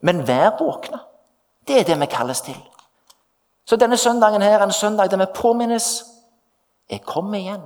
Men 0.00 0.26
vær 0.26 0.56
våkne. 0.58 0.98
Det 1.68 1.80
er 1.80 1.84
det 1.84 2.00
vi 2.00 2.06
kalles 2.06 2.40
til. 2.40 2.58
Så 3.64 3.76
denne 3.76 3.96
søndagen 3.96 4.42
her 4.42 4.58
er 4.58 4.64
en 4.64 4.72
søndag 4.72 5.10
der 5.10 5.16
vi 5.16 5.26
påminnes 5.34 6.04
Jeg 6.92 7.02
kommer 7.08 7.40
igjen. 7.40 7.64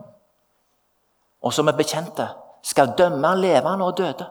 Og 1.42 1.52
som 1.52 1.68
er 1.68 1.76
bekjente 1.78 2.28
skal 2.62 2.94
dømme 2.98 3.34
levende 3.38 3.86
og 3.86 3.98
døde. 3.98 4.26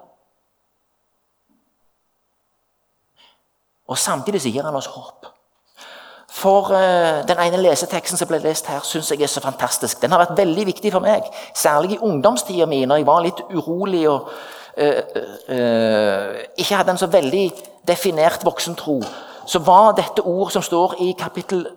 Og 3.88 3.97
Samtidig 3.97 4.41
så 4.41 4.49
gir 4.49 4.63
han 4.65 4.75
oss 4.75 4.89
håp. 4.91 5.27
For 6.36 6.71
uh, 6.73 7.27
Den 7.27 7.39
ene 7.39 7.62
leseteksten 7.62 8.17
som 8.17 8.27
ble 8.27 8.41
lest 8.43 8.67
her, 8.67 8.84
syns 8.84 9.12
jeg 9.12 9.21
er 9.21 9.31
så 9.31 9.43
fantastisk. 9.43 10.01
Den 10.01 10.12
har 10.12 10.23
vært 10.25 10.38
veldig 10.38 10.65
viktig 10.71 10.91
for 10.91 11.05
meg, 11.05 11.27
særlig 11.55 11.95
i 11.95 12.01
ungdomstida 12.03 12.65
mi, 12.65 12.81
når 12.86 12.99
jeg 12.99 13.08
var 13.08 13.23
litt 13.23 13.39
urolig 13.53 14.03
og 14.10 14.27
uh, 14.27 14.99
uh, 15.47 16.43
ikke 16.58 16.75
hadde 16.75 16.95
en 16.95 17.03
så 17.03 17.08
veldig 17.08 17.45
definert 17.88 18.43
voksentro. 18.43 18.99
Så 19.47 19.62
var 19.63 19.93
dette 19.95 20.25
ord 20.25 20.51
som 20.51 20.65
står 20.65 20.97
i 21.05 21.13
kapittel 21.19 21.67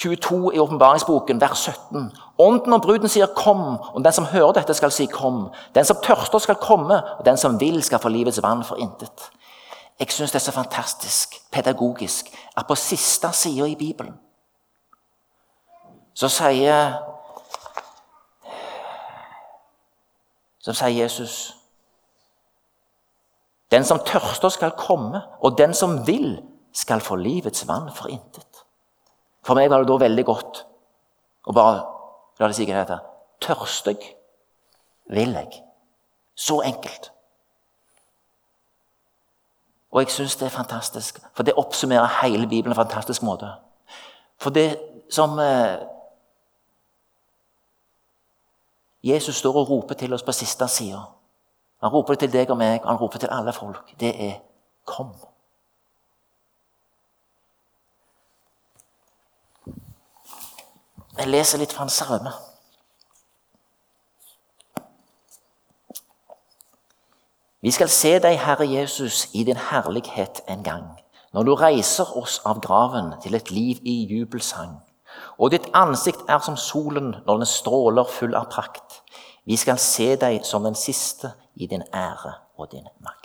22 0.00 0.54
i 0.54 0.58
åpenbaringsboken, 0.58 1.40
vers 1.40 1.58
17. 1.58 2.12
Ånden 2.38 2.72
og 2.72 2.82
bruden 2.82 3.08
sier 3.08 3.26
'kom', 3.26 3.78
og 3.94 4.04
den 4.04 4.12
som 4.12 4.24
hører 4.24 4.52
dette, 4.52 4.74
skal 4.74 4.90
si 4.90 5.06
'kom'. 5.06 5.50
Den 5.74 5.84
som 5.84 5.96
tørster, 6.02 6.38
skal 6.38 6.54
komme, 6.54 7.02
og 7.18 7.24
den 7.24 7.36
som 7.36 7.60
vil, 7.60 7.82
skal 7.82 7.98
få 7.98 8.08
livets 8.08 8.42
vann 8.42 8.64
for 8.64 8.76
intet. 8.76 9.30
Jeg 10.00 10.12
syns 10.12 10.30
det 10.30 10.34
er 10.40 10.44
så 10.44 10.52
fantastisk 10.52 11.34
pedagogisk 11.52 12.36
at 12.56 12.66
på 12.66 12.74
siste 12.74 13.28
sida 13.32 13.64
i 13.64 13.74
Bibelen 13.74 14.14
så 16.14 16.28
sier 16.28 16.92
Så 20.60 20.72
sier 20.72 21.02
Jesus 21.02 21.56
Den 23.70 23.84
som 23.84 23.98
tørster, 24.06 24.48
skal 24.48 24.70
komme, 24.70 25.22
og 25.40 25.58
den 25.58 25.74
som 25.74 26.06
vil, 26.06 26.42
skal 26.74 27.00
få 27.00 27.16
livets 27.16 27.68
vann 27.68 27.90
for 27.94 28.08
intet. 28.08 28.49
For 29.42 29.56
meg 29.56 29.70
var 29.70 29.82
det 29.82 29.88
da 29.88 29.96
veldig 30.00 30.24
godt 30.28 30.64
å 31.48 31.54
bare 31.56 31.80
la 32.40 32.48
det 32.48 32.56
sige 32.56 32.76
dette. 32.76 32.98
Tørstig 33.40 33.98
vil 35.10 35.32
jeg. 35.32 35.62
Så 36.34 36.60
enkelt. 36.64 37.10
Og 39.90 40.02
jeg 40.02 40.12
syns 40.14 40.36
det 40.36 40.46
er 40.46 40.54
fantastisk, 40.54 41.18
for 41.34 41.42
det 41.42 41.56
oppsummerer 41.58 42.20
hele 42.22 42.46
Bibelen 42.46 42.74
på 42.74 42.80
en 42.80 42.86
fantastisk 42.86 43.22
måte. 43.26 43.48
For 44.38 44.54
det 44.54 44.78
som 45.10 45.38
eh, 45.38 45.80
Jesus 49.02 49.36
står 49.36 49.56
og 49.56 49.70
roper 49.70 49.94
til 49.94 50.14
oss 50.14 50.22
på 50.22 50.32
siste 50.32 50.68
sida 50.68 51.00
Han 51.80 51.90
roper 51.90 52.14
det 52.14 52.20
til 52.20 52.32
deg 52.32 52.50
og 52.50 52.58
meg, 52.60 52.84
han 52.84 52.96
roper 53.00 53.18
til 53.18 53.30
alle 53.32 53.52
folk. 53.52 53.94
Det 54.00 54.30
er 54.30 54.34
'kom'. 54.86 55.29
Jeg 61.20 61.28
leser 61.28 61.60
litt 61.60 61.72
fra 61.76 61.84
en 61.84 61.92
salme. 61.92 62.30
Vi 67.60 67.72
skal 67.76 67.90
se 67.92 68.14
deg, 68.24 68.38
Herre 68.40 68.64
Jesus, 68.64 69.26
i 69.36 69.44
din 69.44 69.60
herlighet 69.68 70.40
en 70.48 70.64
gang, 70.64 70.86
når 71.36 71.44
du 71.44 71.52
reiser 71.60 72.08
oss 72.16 72.38
av 72.48 72.62
graven 72.64 73.12
til 73.20 73.36
et 73.36 73.52
liv 73.52 73.84
i 73.84 73.98
jubelsang. 74.08 74.78
Og 75.36 75.52
ditt 75.52 75.68
ansikt 75.76 76.24
er 76.24 76.40
som 76.40 76.56
solen 76.56 77.12
når 77.26 77.42
den 77.42 77.52
stråler 77.52 78.08
full 78.08 78.32
av 78.32 78.48
prakt. 78.54 79.02
Vi 79.44 79.60
skal 79.60 79.76
se 79.76 80.14
deg 80.16 80.40
som 80.48 80.64
den 80.64 80.78
siste 80.78 81.34
i 81.60 81.68
din 81.68 81.84
ære 81.92 82.32
og 82.56 82.72
din 82.72 82.88
makt. 83.04 83.19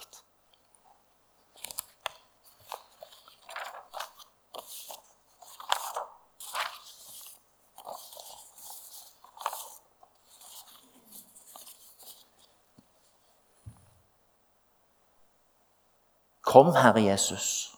Kom, 16.55 16.71
Herre 16.71 17.01
Jesus. 17.03 17.75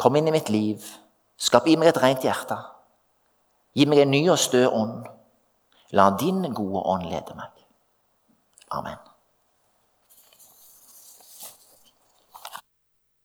Kom 0.00 0.16
inn 0.16 0.30
i 0.30 0.32
mitt 0.32 0.48
liv. 0.48 0.80
Skap 1.36 1.66
i 1.68 1.74
meg 1.76 1.90
et 1.90 1.98
rent 2.00 2.24
hjerte. 2.24 2.56
Gi 3.76 3.84
meg 3.84 4.00
en 4.00 4.14
ny 4.14 4.22
og 4.32 4.40
stø 4.40 4.62
ånd. 4.64 5.04
La 5.92 6.08
din 6.16 6.40
gode 6.56 6.80
ånd 6.88 7.04
lede 7.10 7.36
meg. 7.36 7.52
Amen. 8.72 9.09